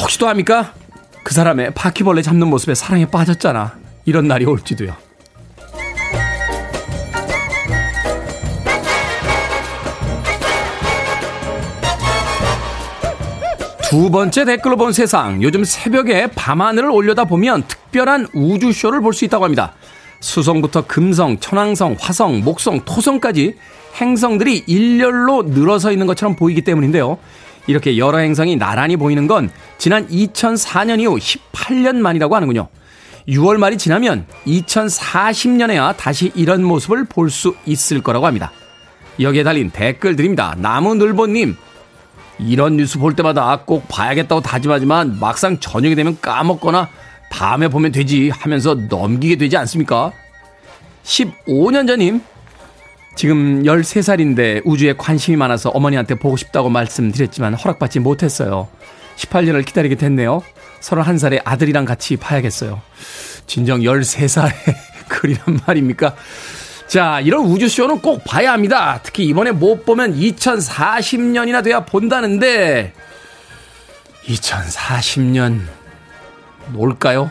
[0.00, 0.72] 혹시도 합니까?
[1.24, 3.74] 그 사람의 바퀴벌레 잡는 모습에 사랑에 빠졌잖아.
[4.04, 4.94] 이런 날이 올지도요.
[13.92, 15.42] 두 번째 댓글로 본 세상.
[15.42, 19.74] 요즘 새벽에 밤하늘을 올려다 보면 특별한 우주쇼를 볼 수 있다고 합니다.
[20.20, 23.54] 수성부터 금성, 천왕성, 화성, 목성, 토성까지
[24.00, 27.18] 행성들이 일렬로 늘어서 있는 것처럼 보이기 때문인데요.
[27.66, 32.68] 이렇게 여러 행성이 나란히 보이는 건 지난 2004년 이후 18년 만이라고 하는군요.
[33.28, 38.52] 6월 말이 지나면 2040년에야 다시 이런 모습을 볼 수 있을 거라고 합니다.
[39.20, 40.54] 여기에 달린 댓글 드립니다.
[40.56, 41.56] 나무늘보님,
[42.38, 46.88] 이런 뉴스 볼 때마다 꼭 봐야겠다고 다짐하지만 막상 저녁이 되면 까먹거나
[47.30, 50.12] 다음에 보면 되지 하면서 넘기게 되지 않습니까?
[51.04, 52.20] 15년 전임
[53.14, 58.68] 지금 13살인데 우주에 관심이 많아서 어머니한테 보고 싶다고 말씀드렸지만 허락받지 못했어요.
[59.16, 60.42] 18년을 기다리게 됐네요.
[60.80, 62.80] 31살의 아들이랑 같이 봐야겠어요.
[63.46, 64.52] 진정 13살의
[65.08, 66.14] 글이란 말입니까?
[66.92, 69.00] 자, 이런 우주쇼는 꼭 봐야 합니다.
[69.02, 72.92] 특히 이번에 못 보면 2040년이나 돼야 본다는데,
[74.26, 75.62] 2040년,
[76.76, 77.30] 올까요?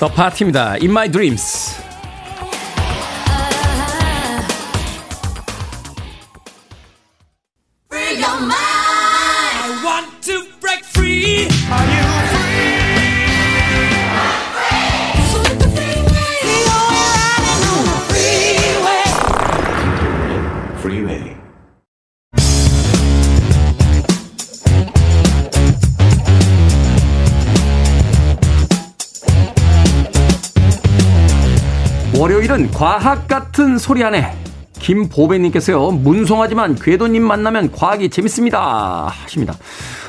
[0.00, 0.78] 더 파티입니다.
[0.80, 1.81] In My Dreams.
[32.52, 34.30] 실은 과학 같은 소리 안에
[34.74, 39.54] 김보배님께서요 문송하지만 궤도님 만나면 과학이 재밌습니다 하십니다.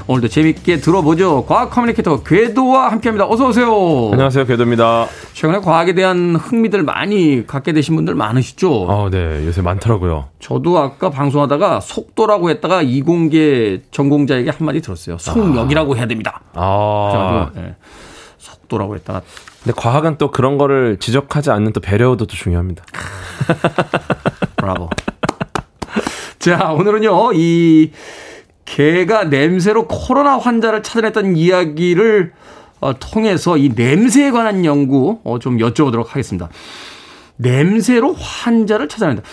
[0.07, 1.45] 오늘도 재밌게 들어보죠.
[1.45, 3.29] 과학 커뮤니케이터 궤도와 함께합니다.
[3.29, 4.09] 어서 오세요.
[4.11, 5.07] 안녕하세요, 궤도입니다.
[5.31, 8.87] 최근에 과학에 대한 흥미들 많이 갖게 되신 분들 많으시죠?
[8.89, 10.25] 아, 네, 요새 많더라고요.
[10.41, 15.17] 저도 아까 방송하다가 속도라고 했다가 이공계 전공자에게 한마디 들었어요.
[15.17, 16.41] 속력이라고 해야 됩니다.
[16.55, 17.75] 아, 그래가지고, 네.
[18.73, 19.21] 40도라고 했다가.
[19.63, 22.83] 근데 과학은 또 그런 거를 지적하지 않는 또 배려도 또 중요합니다.
[24.57, 24.89] 브라보.
[26.39, 27.91] 자, 오늘은요, 이
[28.65, 32.33] 개가 냄새로 코로나 환자를 찾아냈던 이야기를
[32.79, 36.49] 어, 통해서 이 냄새에 관한 연구 어, 좀 여쭤보도록 하겠습니다.
[37.37, 39.23] 냄새로 환자를 찾아낸다.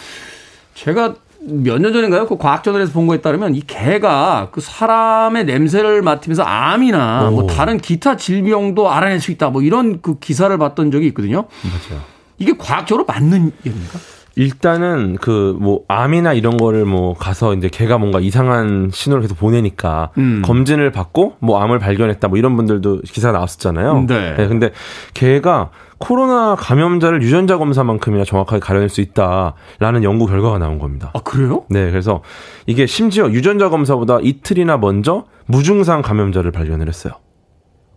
[0.74, 2.26] 제가 몇 년 전인가요?
[2.26, 8.16] 그 과학저널에서 본 거에 따르면 이 개가 그 사람의 냄새를 맡으면서 암이나 뭐 다른 기타
[8.16, 9.48] 질병도 알아낼 수 있다.
[9.50, 11.46] 뭐 이런 그 기사를 봤던 적이 있거든요.
[11.62, 12.02] 맞아요.
[12.38, 13.98] 이게 과학적으로 맞는 얘기입니까?
[14.36, 20.10] 일단은 그 뭐 암이나 이런 거를 뭐 가서 이제 걔가 뭔가 이상한 신호를 계속 보내니까
[20.18, 20.42] 음.
[20.44, 24.06] 검진을 받고 뭐 암을 발견했다 뭐 이런 분들도 기사 나왔었잖아요.
[24.08, 24.34] 네.
[24.36, 24.70] 근데
[25.14, 31.10] 걔가 코로나 감염자를 유전자 검사만큼이나 정확하게 가려낼 수 있다라는 연구 결과가 나온 겁니다.
[31.12, 31.64] 아, 그래요?
[31.68, 32.22] 네, 그래서
[32.66, 37.12] 이게 심지어 유전자 검사보다 이틀이나 먼저 무증상 감염자를 발견을 했어요.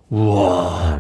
[0.10, 1.00] 우와.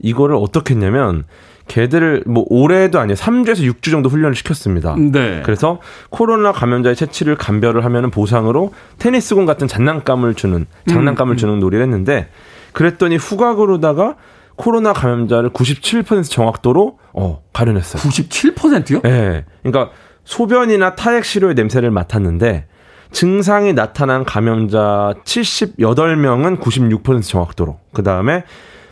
[0.00, 1.24] 이거를 어떻게 했냐면
[1.66, 3.16] 걔들을 뭐 올해도 아니에요.
[3.16, 4.96] 3주에서 6주 정도 훈련을 시켰습니다.
[4.98, 5.42] 네.
[5.44, 12.28] 그래서 코로나 감염자의 채취를 감별을 하면 보상으로 테니스공 같은 장난감을 주는 장난감을 주는 놀이를 했는데
[12.72, 14.16] 그랬더니 후각으로다가
[14.56, 18.02] 코로나 감염자를 97% 정확도로 어 가려냈어요.
[18.02, 19.00] 97%요?
[19.04, 19.44] 예.
[19.62, 19.92] 그러니까
[20.24, 22.66] 소변이나 타액 시료의 냄새를 맡았는데
[23.10, 27.78] 증상이 나타난 감염자 78명은 96% 정확도로.
[27.92, 28.44] 그다음에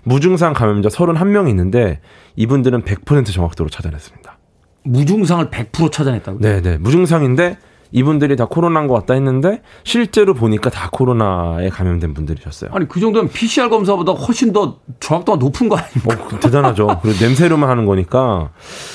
[0.04, 2.00] 무증상 감염자 31명이 있는데
[2.36, 4.38] 이분들은 100% 정확도로 찾아냈습니다.
[4.84, 6.40] 무증상을 100% 찾아냈다고요?
[6.40, 6.76] 네, 네.
[6.78, 7.58] 무증상인데
[7.92, 12.70] 이분들이 다 코로나인 것 같다 했는데 실제로 보니까 다 코로나에 감염된 분들이셨어요.
[12.72, 16.24] 아니 그 정도면 PCR 검사보다 훨씬 더 정확도가 높은 거 아닙니까?
[16.36, 17.00] 어, 대단하죠.
[17.02, 18.50] 그리고 냄새로만 하는 거니까.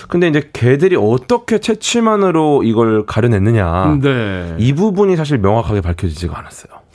[0.10, 4.00] 근데 이제 걔들이 어떻게 채취만으로 이걸 가려냈느냐.
[4.02, 4.56] 네.
[4.58, 6.87] 이 부분이 사실 명확하게 밝혀지지가 않았어요.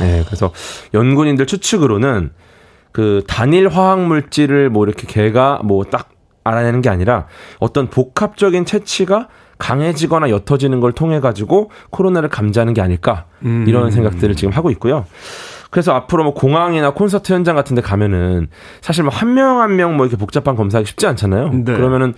[0.00, 0.50] 네, 그래서
[0.94, 2.30] 연구인들 추측으로는
[2.92, 6.10] 그 단일 화학 물질을 뭐 이렇게 걔가 뭐 딱
[6.44, 7.26] 알아내는 게 아니라
[7.60, 13.26] 어떤 복합적인 채취가 강해지거나 옅어지는 걸 통해 가지고 코로나를 감지하는 게 아닐까
[13.68, 15.06] 이런 생각들을 지금 하고 있고요.
[15.70, 18.48] 그래서 앞으로 뭐 공항이나 콘서트 현장 같은 데 가면은
[18.80, 21.50] 사실 뭐 한 명 한 명 뭐 이렇게 복잡한 검사하기 쉽지 않잖아요.
[21.52, 21.72] 네.
[21.74, 22.12] 그러면은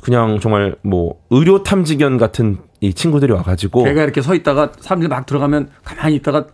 [0.00, 5.26] 그냥 정말 뭐 의료 탐지견 같은 이 친구들이 와가지고 걔가 이렇게 서 있다가 사람들이 막
[5.26, 6.46] 들어가면 가만히 있다가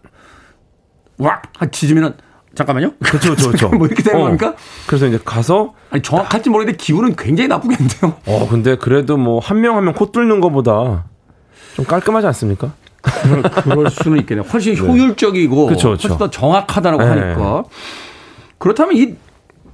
[1.19, 1.43] 왁!
[1.59, 2.15] 한 지지면은
[2.55, 2.93] 잠깐만요.
[3.03, 3.69] 그렇죠, 그렇죠.
[3.77, 4.25] 뭐 이렇게 되는 어.
[4.25, 4.55] 겁니까?
[4.87, 8.15] 그래서 이제 가서 아니 정확할지 모르겠는데 기분은 굉장히 나쁘겠는데요.
[8.27, 11.05] 어 근데 그래도 뭐 한 명 한 명 코 뚫는 것보다
[11.75, 12.73] 좀 깔끔하지 않습니까?
[13.65, 14.47] 그럴 수는 있겠네요.
[14.53, 16.19] 훨씬 효율적이고 그쵸, 훨씬 그쵸.
[16.19, 17.09] 더 정확하다라고 네.
[17.09, 17.65] 하니까.
[18.59, 19.15] 그렇다면 이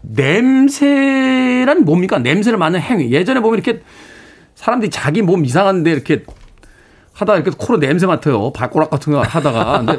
[0.02, 2.18] 냄새란 뭡니까?
[2.18, 3.10] 냄새를 맡는 행위.
[3.10, 3.82] 예전에 보면 이렇게
[4.54, 6.24] 사람들이 자기 몸 이상한데 이렇게
[7.18, 8.52] 하다가 이렇게 코로 냄새 맡아요.
[8.52, 9.78] 발꼬락 같은 거 하다가.
[9.78, 9.98] 근데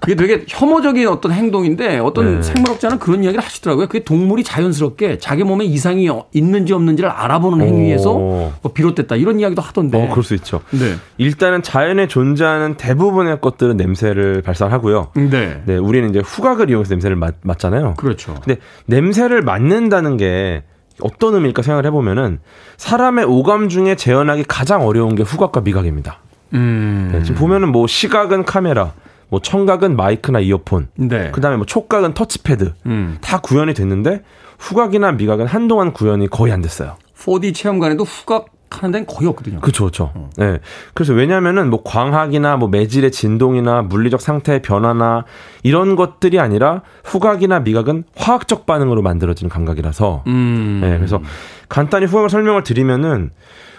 [0.00, 2.42] 그게 되게 혐오적인 어떤 행동인데 어떤 네.
[2.42, 3.88] 생물학자는 그런 이야기를 하시더라고요.
[3.88, 8.52] 그게 동물이 자연스럽게 자기 몸에 이상이 있는지 없는지를 알아보는 행위에서 오.
[8.62, 9.16] 뭐 비롯됐다.
[9.16, 10.00] 이런 이야기도 하던데.
[10.00, 10.60] 어 그럴 수 있죠.
[10.70, 10.94] 네.
[11.18, 15.10] 일단은 자연에 존재하는 대부분의 것들은 냄새를 발산하고요.
[15.16, 15.62] 네.
[15.66, 17.94] 네, 우리는 이제 후각을 이용해서 냄새를 맡, 맡잖아요.
[17.96, 18.34] 그렇죠.
[18.44, 20.62] 근데 냄새를 맡는다는 게
[21.00, 22.38] 어떤 의미일까 생각을 해보면은
[22.76, 26.20] 사람의 오감 중에 재현하기 가장 어려운 게 후각과 미각입니다.
[26.54, 27.10] 음.
[27.12, 28.92] 네, 지금 보면은 뭐 시각은 카메라,
[29.28, 31.30] 뭐 청각은 마이크나 이어폰, 네.
[31.30, 33.18] 그다음에 뭐 촉각은 터치패드 음.
[33.20, 34.22] 다 구현이 됐는데
[34.58, 36.96] 후각이나 미각은 한동안 구현이 거의 안 됐어요.
[37.16, 38.46] 4D 체험관에도 후각
[38.82, 39.60] 하는 데는 거의 없거든요.
[39.60, 40.12] 그렇죠, 그렇죠.
[40.36, 40.58] 네.
[40.94, 45.24] 그래서 왜냐하면은 뭐 광학이나 뭐 매질의 진동이나 물리적 상태의 변화나
[45.62, 50.24] 이런 것들이 아니라 후각이나 미각은 화학적 반응으로 만들어지는 감각이라서.
[50.26, 50.80] 음.
[50.82, 50.96] 네.
[50.96, 51.20] 그래서
[51.68, 53.30] 간단히 후각을 설명을 드리면은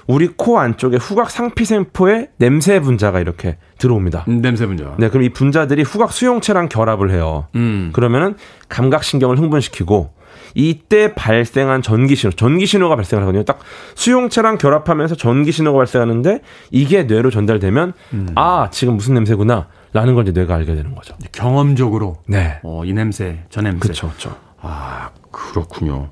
[0.08, 4.26] 우리 코 안쪽에 후각 상피세포에 냄새 분자가 이렇게 들어옵니다.
[4.28, 4.96] 음, 냄새 분자.
[4.98, 7.48] 네, 그럼 이 분자들이 후각 수용체랑 결합을 해요.
[7.56, 7.90] 음.
[7.94, 8.36] 그러면은
[8.70, 10.14] 감각 신경을 흥분시키고
[10.54, 13.44] 이때 발생한 전기 신호, 전기 신호가 발생을 하거든요.
[13.44, 13.60] 딱
[13.96, 16.42] 수용체랑 결합하면서 전기 신호가 발생하는데
[16.72, 18.28] 이게 뇌로 전달되면 음.
[18.36, 19.68] 아 지금 무슨 냄새구나.
[19.96, 21.16] 라는 걸 이제 뇌가 알게 되는 거죠.
[21.32, 22.60] 경험적으로 네.
[22.64, 23.80] 어, 이 냄새, 저 냄새.
[23.80, 24.36] 그렇죠, 그렇죠.
[24.60, 26.10] 아, 그렇군요.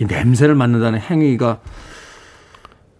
[0.00, 1.60] 이 냄새를 맡는다는 행위가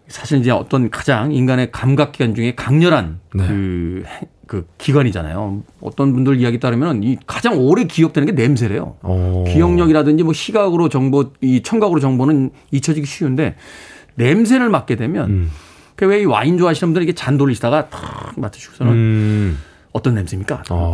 [0.09, 3.47] 사실 이제 어떤 가장 인간의 감각 기관 중에 강렬한 네.
[3.47, 5.63] 그, 행- 그 기관이잖아요.
[5.81, 8.97] 어떤 분들 이야기 따르면 이 가장 오래 기억되는 게 냄새래요.
[9.03, 9.45] 어.
[9.49, 13.57] 기억력이라든지 뭐 시각으로 정보, 이 청각으로 정보는 잊혀지기 쉬운데
[14.15, 15.51] 냄새를 맡게 되면 음.
[15.97, 19.59] 그왜 이 와인 좋아하시는 분들 이게 잔 돌리시다가 탁 맡으시고서는 음.
[19.93, 20.63] 어떤 냄새입니까?
[20.71, 20.93] 어.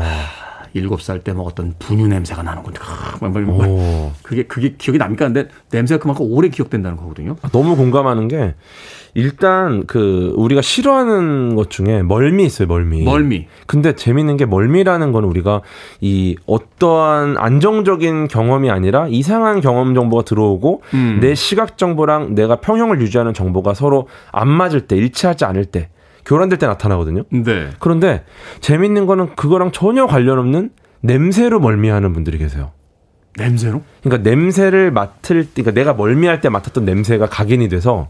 [0.75, 2.43] 일곱 살 때 먹었던 분유 냄새가.
[2.43, 3.67] 아, 뭐.
[3.67, 4.13] 오.
[4.23, 5.27] 그게 그게 기억이 납니까?
[5.27, 7.37] 근데 냄새가 그만큼 오래 기억된다는 거거든요.
[7.53, 8.55] 너무 공감하는 게
[9.15, 13.03] 일단 그 우리가 싫어하는 것 중에 멀미 있어요, 멀미.
[13.03, 13.47] 멀미.
[13.67, 15.61] 근데 재밌는 게 멀미라는 건 우리가
[16.01, 21.19] 이 어떠한 안정적인 경험이 아니라 이상한 경험 정보가 들어오고 음.
[21.21, 25.91] 내 시각 정보랑 내가 평형을 유지하는 정보가 서로 안 맞을 때 일치하지 않을 때
[26.25, 27.25] 교란될 때 나타나거든요.
[27.31, 27.71] 네.
[27.79, 28.25] 그런데
[28.61, 30.71] 재밌는 거는 그거랑 전혀 관련 없는
[31.01, 32.73] 냄새로 멀미하는 분들이 계세요.
[33.37, 33.83] 냄새로?
[34.03, 38.09] 그러니까 냄새를 맡을 때, 그러니까 내가 멀미할 때 맡았던 냄새가 각인이 돼서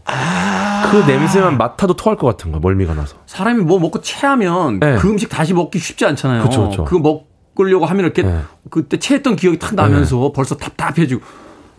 [0.91, 3.15] 그 냄새만 맡아도 토할 것 같은 거야 멀미가 나서.
[3.25, 4.97] 사람이 뭐 먹고 체하면 네.
[4.97, 6.43] 그 음식 다시 먹기 쉽지 않잖아요.
[6.43, 6.83] 그쵸, 그쵸.
[6.85, 7.23] 그거
[7.55, 8.41] 먹으려고 하면 이렇게 네.
[8.69, 11.21] 그때 체했던 기억이 탁 나면서 벌써 답답해지고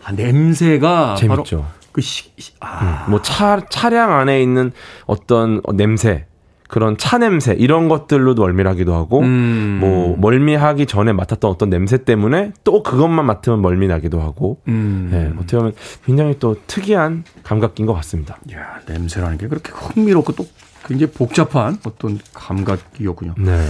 [0.05, 1.59] 아, 냄새가 재밌죠.
[1.59, 1.65] 바로
[1.95, 4.73] 그 시, 시- 아, 뭐차 차량 안에 있는
[5.07, 6.27] 어떤 냄새
[6.67, 9.79] 그런 차 냄새 이런 것들로도 멀미하기도 하고 음.
[9.81, 15.09] 뭐 멀미하기 전에 맡았던 어떤 냄새 때문에 또 그것만 맡으면 멀미 나기도 하고 음.
[15.13, 15.73] 예, 어떻게 보면
[16.05, 18.39] 굉장히 또 특이한 감각인 것 같습니다.
[18.53, 20.47] 야, 냄새라는 게 그렇게 흥미롭고 또
[20.85, 23.35] 굉장히 복잡한 어떤 감각이었군요.
[23.39, 23.61] 네.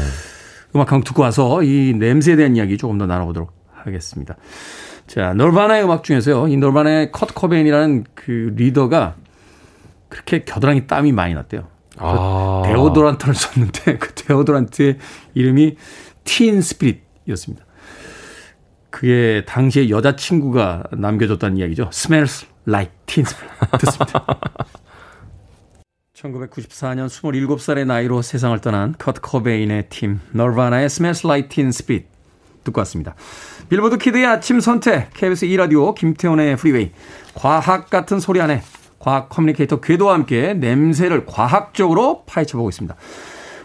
[0.75, 4.37] 음악 한곡 듣고 와서 이 냄새에 대한 이야기 조금 더 나눠보도록 하겠습니다.
[5.07, 6.49] 자, 널바나의 음악 중에서요.
[6.49, 9.17] 이 널바나의 컷 코베인이라는 그 리더가
[10.09, 11.69] 그렇게 겨드랑이 땀이 많이 났대요.
[11.99, 12.63] 아.
[12.67, 14.99] 데오도란트를 썼는데 그 데오도란트의
[15.35, 15.77] 이름이
[16.25, 17.65] Teen Spirit이었습니다.
[18.91, 21.91] 그게 당시에 여자친구가 남겨줬다는 이야기죠.
[21.93, 23.79] Smells like teen spirit.
[23.79, 24.27] 듣습니다.
[26.15, 32.09] 1994년 27살의 나이로 세상을 떠난 커트 코베인의 팀 너바나의 Smells Like Teen Spirit
[32.65, 33.15] 듣고 왔습니다.
[33.69, 36.91] 빌보드 kid의 아침 선택 KBS 2라디오 김태훈의 프리웨이
[37.35, 38.62] 과학 같은 소리 안에
[38.99, 42.97] 과학 커뮤니케이터 궤도와 함께 냄새를 과학적으로 파헤쳐보고 있습니다.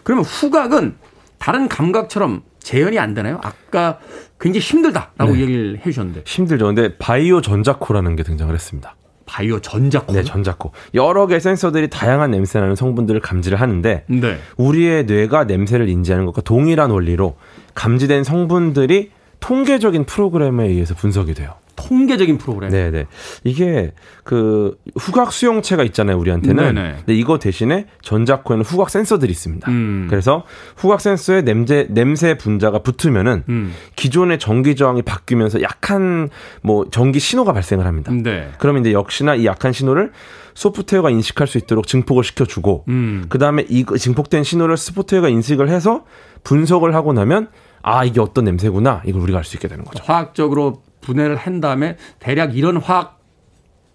[0.02, 0.96] 그러면 후각은
[1.38, 3.40] 다른 감각처럼 재현이 안 되나요?
[3.42, 3.98] 아까
[4.38, 5.40] 굉장히 힘들다라고 네.
[5.40, 6.66] 얘기를 해주셨는데 힘들죠.
[6.66, 8.96] 근데 바이오 전자코라는 게 등장을 했습니다.
[9.26, 10.72] 바이오 전자코 네, 전자코.
[10.92, 14.38] 여러 개의 센서들이 다양한 냄새나는 성분들을 감지를 하는데 네.
[14.56, 17.36] 우리의 뇌가 냄새를 인지하는 것과 동일한 원리로
[17.74, 19.10] 감지된 성분들이
[19.40, 21.54] 통계적인 프로그램에 의해서 분석이 돼요.
[21.80, 22.70] 통계적인 프로그램.
[22.70, 23.06] 네, 네.
[23.42, 23.92] 이게
[24.22, 26.74] 그 후각 수용체가 있잖아요, 우리한테는.
[26.74, 26.94] 네네.
[26.98, 29.70] 근데 이거 대신에 전자코에는 후각 센서들이 있습니다.
[29.70, 30.06] 음.
[30.10, 30.44] 그래서
[30.76, 33.72] 후각 센서에 냄새 냄새 분자가 붙으면은 음.
[33.96, 36.28] 기존의 전기 저항이 바뀌면서 약한
[36.62, 38.12] 뭐 전기 신호가 발생을 합니다.
[38.12, 38.50] 네.
[38.58, 40.12] 그러면 이제 역시나 이 약한 신호를
[40.54, 43.24] 소프트웨어가 인식할 수 있도록 증폭을 시켜주고 음.
[43.28, 46.04] 그 다음에 이 증폭된 신호를 소프트웨어가 인식을 해서
[46.44, 47.48] 분석을 하고 나면
[47.82, 50.02] 아 이게 어떤 냄새구나 이걸 우리가 알 수 있게 되는 거죠.
[50.04, 53.18] 화학적으로 분해를 한 다음에 대략 이런 화학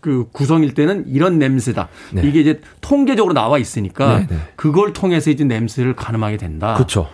[0.01, 1.87] 그 구성일 때는 이런 냄새다.
[2.13, 2.21] 네.
[2.23, 4.37] 이게 이제 통계적으로 나와 있으니까 네, 네.
[4.55, 6.75] 그걸 통해서 이제 냄새를 가늠하게 된다.
[6.75, 7.09] 그렇죠.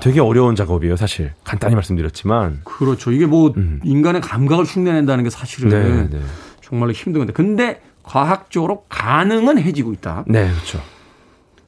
[0.00, 1.32] 되게 어려운 작업이에요, 사실.
[1.44, 2.62] 간단히 말씀드렸지만.
[2.64, 3.12] 그렇죠.
[3.12, 3.80] 이게 뭐 음.
[3.84, 6.24] 인간의 감각을 흉내낸다는 게 사실은 네, 네.
[6.60, 7.32] 정말로 힘든 건데.
[7.32, 10.24] 근데 과학적으로 가능은 해지고 있다.
[10.26, 10.80] 네, 그렇죠.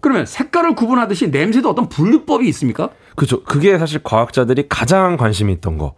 [0.00, 2.90] 그러면 색깔을 구분하듯이 냄새도 어떤 분류법이 있습니까?
[3.16, 3.42] 그죠.
[3.44, 5.94] 그게 사실 과학자들이 가장 관심이 있던 거.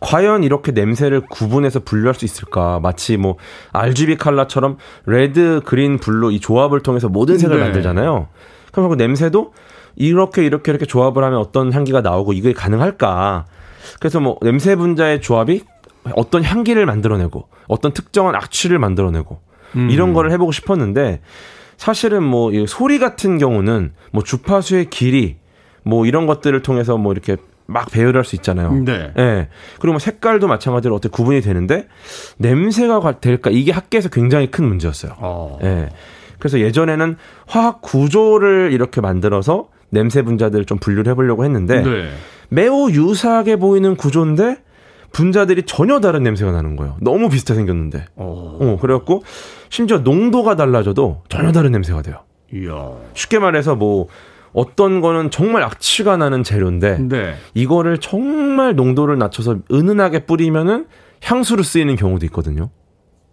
[0.00, 2.78] 과연 이렇게 냄새를 구분해서 분류할 수 있을까?
[2.80, 3.36] 마치 뭐
[3.72, 4.76] RGB 컬러처럼
[5.06, 7.64] red, green, blue 이 조합을 통해서 모든 색을 네.
[7.64, 8.28] 만들잖아요.
[8.72, 9.54] 그럼 그 냄새도
[9.96, 13.46] 이렇게 이렇게 이렇게 조합을 하면 어떤 향기가 나오고 이게 가능할까?
[13.98, 15.62] 그래서 뭐 냄새 분자의 조합이
[16.14, 19.40] 어떤 향기를 만들어내고 어떤 특정한 악취를 만들어내고
[19.90, 21.20] 이런 거를 해보고 싶었는데
[21.78, 25.36] 사실은 뭐이 소리 같은 경우는 뭐 주파수의 길이
[25.84, 28.72] 뭐 이런 것들을 통해서 뭐 이렇게 막 배열할 수 있잖아요.
[28.84, 29.12] 네.
[29.16, 29.48] 예.
[29.78, 31.86] 그리고 뭐 색깔도 마찬가지로 어떻게 구분이 되는데
[32.38, 35.12] 냄새가 과- 될까 이게 학계에서 굉장히 큰 문제였어요.
[35.18, 35.58] 어.
[35.62, 35.88] 예.
[36.38, 37.16] 그래서 예전에는
[37.46, 42.10] 화학 구조를 이렇게 만들어서 냄새 분자들을 좀 분류를 해보려고 했는데 네.
[42.48, 44.56] 매우 유사하게 보이는 구조인데
[45.12, 46.96] 분자들이 전혀 다른 냄새가 나는 거예요.
[47.00, 48.04] 너무 비슷하게 생겼는데.
[48.16, 48.58] 어.
[48.60, 49.22] 어, 그래갖고
[49.70, 52.20] 심지어 농도가 달라져도 전혀 다른 냄새가 돼요.
[52.54, 52.92] 이야.
[53.14, 54.06] 쉽게 말해서 뭐
[54.52, 57.34] 어떤 거는 정말 악취가 나는 재료인데 네.
[57.54, 60.86] 이거를 정말 농도를 낮춰서 은은하게 뿌리면은
[61.22, 62.70] 향수로 쓰이는 경우도 있거든요.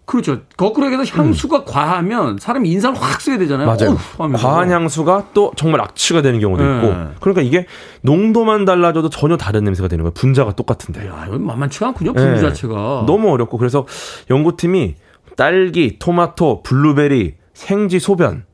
[0.06, 0.42] 그렇죠.
[0.56, 3.66] 거꾸로 얘기해서 향수가 과하면 사람이 인상을 확 쓰게 되잖아요.
[3.66, 3.98] 맞아요.
[4.38, 6.76] 과한 향수가 또 정말 악취가 되는 경우도 네.
[6.76, 6.96] 있고.
[7.22, 7.66] 그러니까 이게
[8.02, 10.14] 농도만 달라져도 전혀 다른 냄새가 되는 거예요.
[10.14, 11.08] 분자가 똑같은데.
[11.08, 12.14] 야, 이건 만만치가 않군요.
[12.14, 12.40] 분류 네.
[12.40, 13.06] 자체가.
[13.08, 13.88] 너무 어렵고 그래서
[14.30, 14.94] 연구팀이
[15.36, 18.46] 딸기, 토마토, 블루베리, 생지, 소변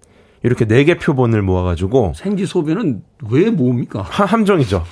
[0.44, 3.52] 이렇게 네 개 표본을 모아가지고 생지 소변은 왜?
[4.02, 4.84] 하- 함정이죠.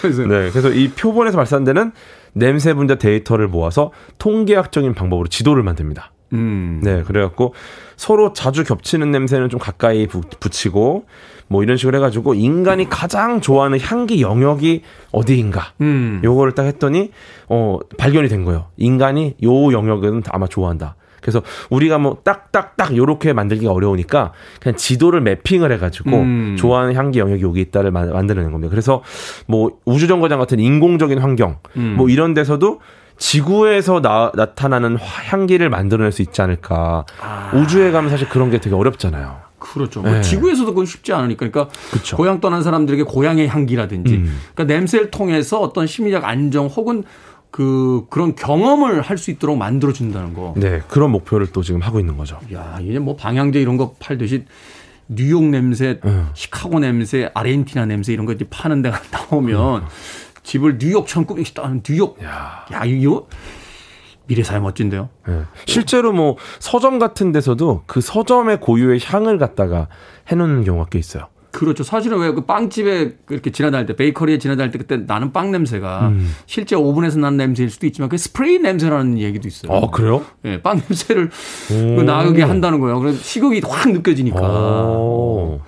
[0.00, 1.92] 그래서 네, 그래서 이 표본에서 발산되는
[2.32, 6.12] 냄새 분자 데이터를 모아서 통계학적인 방법으로 지도를 만듭니다.
[6.32, 6.80] 음.
[6.82, 7.54] 네, 그래갖고
[7.96, 11.04] 서로 자주 겹치는 냄새는 좀 가까이 부, 붙이고
[11.50, 15.72] 뭐 이런 식으로 해가지고 인간이 가장 좋아하는 향기 영역이 어디인가.
[15.80, 16.20] 음.
[16.22, 17.10] 요거를 딱 했더니
[17.48, 18.66] 어 발견이 된 거예요.
[18.76, 20.94] 인간이 요 영역은 아마 좋아한다.
[21.20, 26.56] 그래서 우리가 뭐 딱딱딱 요렇게 만들기가 어려우니까 그냥 지도를 매핑을 해가지고 음.
[26.56, 28.70] 좋아하는 향기 영역이 여기 있다를 만- 만들어낸 겁니다.
[28.70, 29.02] 그래서
[29.46, 31.94] 뭐 우주정거장 같은 인공적인 환경 음.
[31.98, 32.80] 뭐 이런 데서도
[33.18, 37.04] 지구에서 나, 나타나는 화- 향기를 만들어낼 수 있지 않을까.
[37.20, 37.50] 아.
[37.54, 39.49] 우주에 가면 사실 그런 게 되게 어렵잖아요.
[39.60, 40.02] 그렇죠.
[40.02, 40.20] 뭐 네.
[40.22, 41.48] 지구에서도 그건 쉽지 않으니까.
[41.48, 42.16] 그러니까 그쵸.
[42.16, 44.38] 고향 떠난 사람들에게 고향의 향기라든지 음.
[44.54, 47.04] 그러니까 냄새를 통해서 어떤 심리적 안정 혹은
[47.52, 50.54] 그 그런 경험을 할 수 있도록 만들어 준다는 거.
[50.56, 52.38] 네, 그런 목표를 또 지금 하고 있는 거죠.
[52.52, 54.44] 야, 이제 뭐 방향제 이런 거 팔듯이
[55.08, 56.28] 뉴욕 냄새, 음.
[56.34, 59.84] 시카고 냄새, 아르헨티나 냄새 이런 거 이제 파는 데가 나오면
[60.44, 61.70] 집을 뉴욕처럼 꾸미고 싶다.
[61.82, 62.16] 뉴욕.
[62.22, 62.64] 야.
[62.72, 63.26] 야, 이거
[64.30, 65.08] 미래 사회 멋진데요.
[65.28, 65.40] 예.
[65.66, 69.88] 실제로 뭐 서점 같은 데서도 그 서점의 고유의 향을 갖다가
[70.28, 71.26] 해놓는 경우가 꽤 있어요.
[71.50, 71.82] 그렇죠.
[71.82, 76.32] 사실은 왜 그 빵집에 이렇게 지나다닐 때, 베이커리에 지나다닐 때 그때 나는 빵 냄새가 음.
[76.46, 79.72] 실제 오븐에서 나는 냄새일 수도 있지만 그 스프레이 냄새라는 얘기도 있어요.
[79.72, 80.24] 어, 그래요?
[80.44, 81.24] 예, 빵 냄새를
[81.72, 81.96] 오.
[81.96, 83.00] 그 나게 한다는 거예요.
[83.00, 84.40] 그래서 식욕이 확 느껴지니까.
[84.40, 85.60] 오,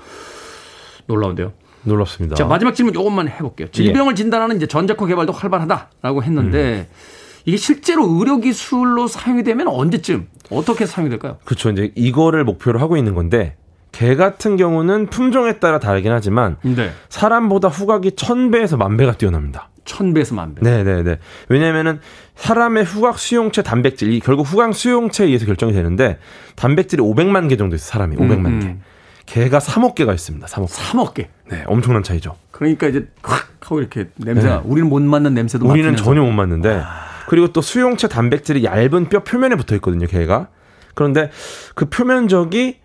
[1.06, 1.52] 놀라운데요.
[1.82, 2.36] 놀랍습니다.
[2.36, 3.66] 자, 마지막 질문 요것만 해볼게요.
[3.66, 3.72] 예.
[3.72, 7.21] 질병을 진단하는 이제 전자코 개발도 활발하다라고 했는데 음.
[7.44, 11.38] 이게 실제로 의료 기술로 사용이 되면 언제쯤, 어떻게 사용이 될까요?
[11.44, 11.70] 그렇죠.
[11.70, 13.56] 이제 이거를 목표로 하고 있는 건데
[13.90, 16.90] 개 같은 경우는 품종에 따라 다르긴 하지만 네.
[17.08, 19.68] 사람보다 후각이 천 배에서 만 배가 뛰어납니다.
[19.84, 20.62] 천 배에서 만 배.
[20.62, 21.18] 네 네 네.
[21.48, 22.00] 왜냐면은
[22.36, 26.18] 사람의 후각 수용체 단백질, 이 결국 후각 수용체에 의해서 결정이 되는데
[26.56, 27.90] 단백질이 500만 개 정도 있어요.
[27.90, 28.66] 사람이 500만 음, 개.
[28.68, 28.82] 음.
[29.26, 30.46] 개가 3억 개가 있습니다.
[30.46, 30.72] 3억 개.
[30.72, 31.28] 3억 개.
[31.50, 32.36] 네, 엄청난 차이죠.
[32.50, 34.62] 그러니까 이제 확 하고 이렇게 냄새가 네.
[34.64, 36.04] 우리는 못 맡는 냄새도 우리는 맡으면서.
[36.04, 36.82] 전혀 못 맞는데
[37.32, 40.48] 그리고 또 수용체 단백질이 얇은 뼈 표면에 붙어 있거든요, 개가.
[40.92, 41.30] 그런데
[41.74, 42.76] 그 표면적이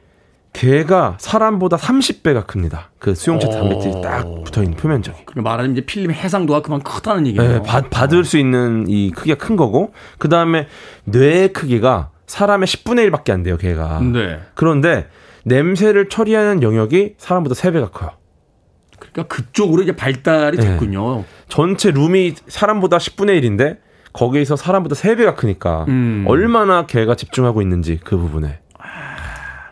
[0.53, 2.91] 개가 사람보다 30배가 큽니다.
[2.97, 5.25] 그 수용체 단백질이 딱 붙어 있는 표면적이.
[5.35, 7.55] 말하자면 이제 필름 해상도가 그만 크다는 얘기예요.
[7.55, 10.67] 네, 받, 받을 수 있는 이 크기가 큰 거고 그 다음에
[11.03, 13.99] 뇌의 크기가 사람의 10분의 1밖에 안 돼요, 개가.
[13.99, 14.39] 네.
[14.53, 15.09] 그런데
[15.43, 18.11] 냄새를 처리하는 영역이 사람보다 3배가 커요.
[18.97, 20.63] 그러니까 그쪽으로 이제 발달이 네.
[20.69, 21.25] 됐군요.
[21.49, 26.25] 전체 룸이 사람보다 10분의 1인데 거기에서 사람보다 3배가 크니까 음.
[26.27, 28.59] 얼마나 개가 집중하고 있는지 그 부분에.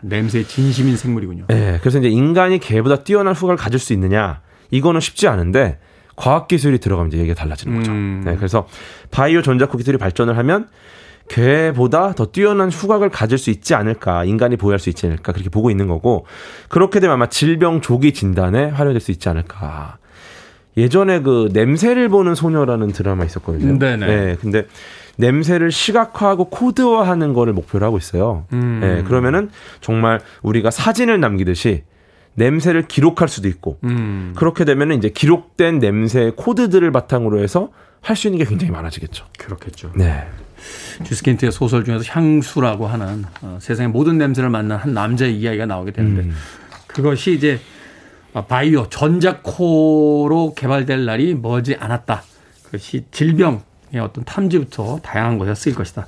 [0.02, 1.46] 냄새의 진심인 생물이군요.
[1.50, 5.78] 예, 그래서 이제 인간이 개보다 뛰어난 후각을 가질 수 있느냐 이거는 쉽지 않은데
[6.16, 7.92] 과학 기술이 들어가면 이제 얘기가 달라지는 거죠.
[7.92, 8.22] 음.
[8.24, 8.66] 네, 그래서
[9.10, 10.68] 바이오 전자코 기술이 발전을 하면
[11.28, 15.70] 개보다 더 뛰어난 후각을 가질 수 있지 않을까 인간이 보유할 수 있지 않을까 그렇게 보고
[15.70, 16.24] 있는 거고
[16.68, 19.98] 그렇게 되면 아마 질병 조기 진단에 활용될 수 있지 않을까.
[20.76, 23.78] 예전에 그 냄새를 보는 소녀라는 드라마 있었거든요.
[23.78, 24.06] 네네.
[24.06, 24.66] 네, 근데
[25.16, 28.44] 냄새를 시각화하고 코드화하는 거를 목표로 하고 있어요.
[28.52, 28.80] 음.
[28.82, 29.50] 네, 그러면은
[29.80, 31.84] 정말 우리가 사진을 남기듯이
[32.34, 34.34] 냄새를 기록할 수도 있고 음.
[34.36, 37.70] 그렇게 되면은 이제 기록된 냄새 코드들을 바탕으로 해서
[38.02, 39.24] 할 수 있는 게 굉장히 많아지겠죠.
[39.36, 39.90] 그렇겠죠.
[39.96, 40.28] 네.
[41.04, 46.22] 쥐스킨트의 소설 중에서 향수라고 하는 어, 세상의 모든 냄새를 만난 한 남자의 이야기가 나오게 되는데
[46.22, 46.34] 음.
[46.86, 47.58] 그것이 이제 어,
[48.44, 52.22] 바이오 전자코로 개발될 날이 머지 않았다.
[52.64, 53.60] 그것이 질병의
[54.02, 56.06] 어떤 탐지부터 다양한 곳에 쓰일 것이다.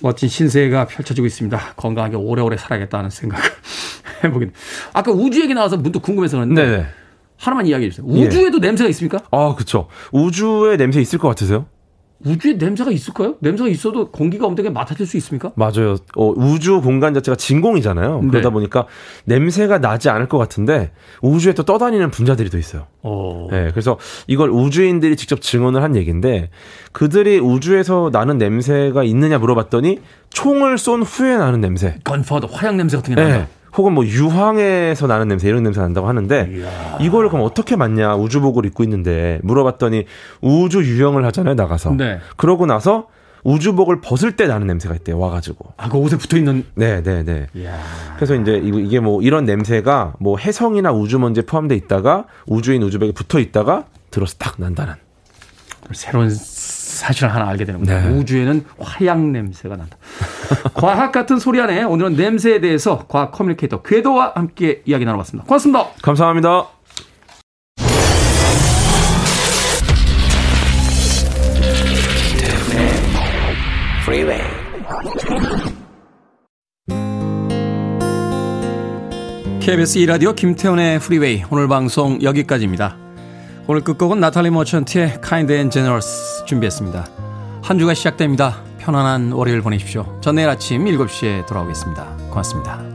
[0.00, 1.74] 멋진 신세가 펼쳐지고 있습니다.
[1.76, 3.44] 건강하게 오래오래 살아야겠다는 생각을
[4.24, 4.52] 해보긴.
[4.92, 6.86] 아까 우주 얘기 나와서 문득 궁금해서 그런데 네네.
[7.38, 8.06] 하나만 이야기해 주세요.
[8.06, 9.20] 우주에도 냄새가 있습니까?
[9.30, 9.88] 아, 그쵸.
[10.12, 11.66] 우주에 냄새 있을 것 같으세요?
[12.24, 13.34] 우주에 냄새가 있을까요?
[13.40, 15.52] 냄새가 있어도 공기가 엄청나게 맡아질 수 있습니까?
[15.54, 15.96] 맞아요.
[16.16, 18.20] 어, 우주 공간 자체가 진공이잖아요.
[18.22, 18.28] 네.
[18.28, 18.86] 그러다 보니까
[19.24, 22.86] 냄새가 나지 않을 것 같은데 우주에 또 떠다니는 분자들이 또 있어요.
[23.02, 23.48] 어.
[23.50, 26.50] 네, 그래서 이걸 우주인들이 직접 증언을 한 얘기인데
[26.92, 29.98] 그들이 우주에서 나는 냄새가 있느냐 물어봤더니
[30.30, 31.96] 총을 쏜 후에 나는 냄새.
[32.04, 33.28] 건파도 화약 냄새 같은 게 네.
[33.30, 33.46] 나요.
[33.76, 36.50] 혹은 뭐 유황에서 나는 냄새 이런 냄새 난다고 하는데
[37.00, 40.04] 이걸 그럼 어떻게 맞냐 우주복을 입고 있는데 물어봤더니
[40.40, 42.18] 우주 유형을 하잖아요 나가서 네.
[42.36, 43.06] 그러고 나서
[43.44, 46.64] 우주복을 벗을 때 나는 냄새가 있대요 와가지고 아, 그 옷에 붙어 있는.
[46.74, 47.78] 네네네 이야.
[48.16, 53.40] 그래서 이제 이게 뭐 이런 냄새가 뭐 해성이나 우주 먼지에 포함돼 있다가 우주인 우주복에 붙어
[53.40, 54.94] 있다가 들어서 딱 난다는
[55.92, 56.30] 새로운
[57.02, 58.08] 사실을 하나 알게 되는 겁니다.
[58.08, 58.16] 네.
[58.16, 59.96] 우주에는 화약 냄새가 난다.
[60.74, 65.46] 과학 같은 소리하네 오늘은 냄새에 대해서 과학 communicator 궤도와 함께 이야기 나눠봤습니다.
[65.46, 65.88] 고맙습니다.
[66.00, 66.68] 감사합니다.
[79.60, 82.96] KBS 2라디오 김태훈의 프리웨이 오늘 방송 여기까지입니다.
[83.68, 87.06] 오늘 끝곡은 나탈리 머천트의 Kind and Generous 준비했습니다.
[87.62, 88.62] 한 주가 시작됩니다.
[88.78, 90.18] 편안한 월요일 보내십시오.
[90.20, 92.04] 전 내일 아침 7시에 돌아오겠습니다.
[92.28, 92.91] 고맙습니다.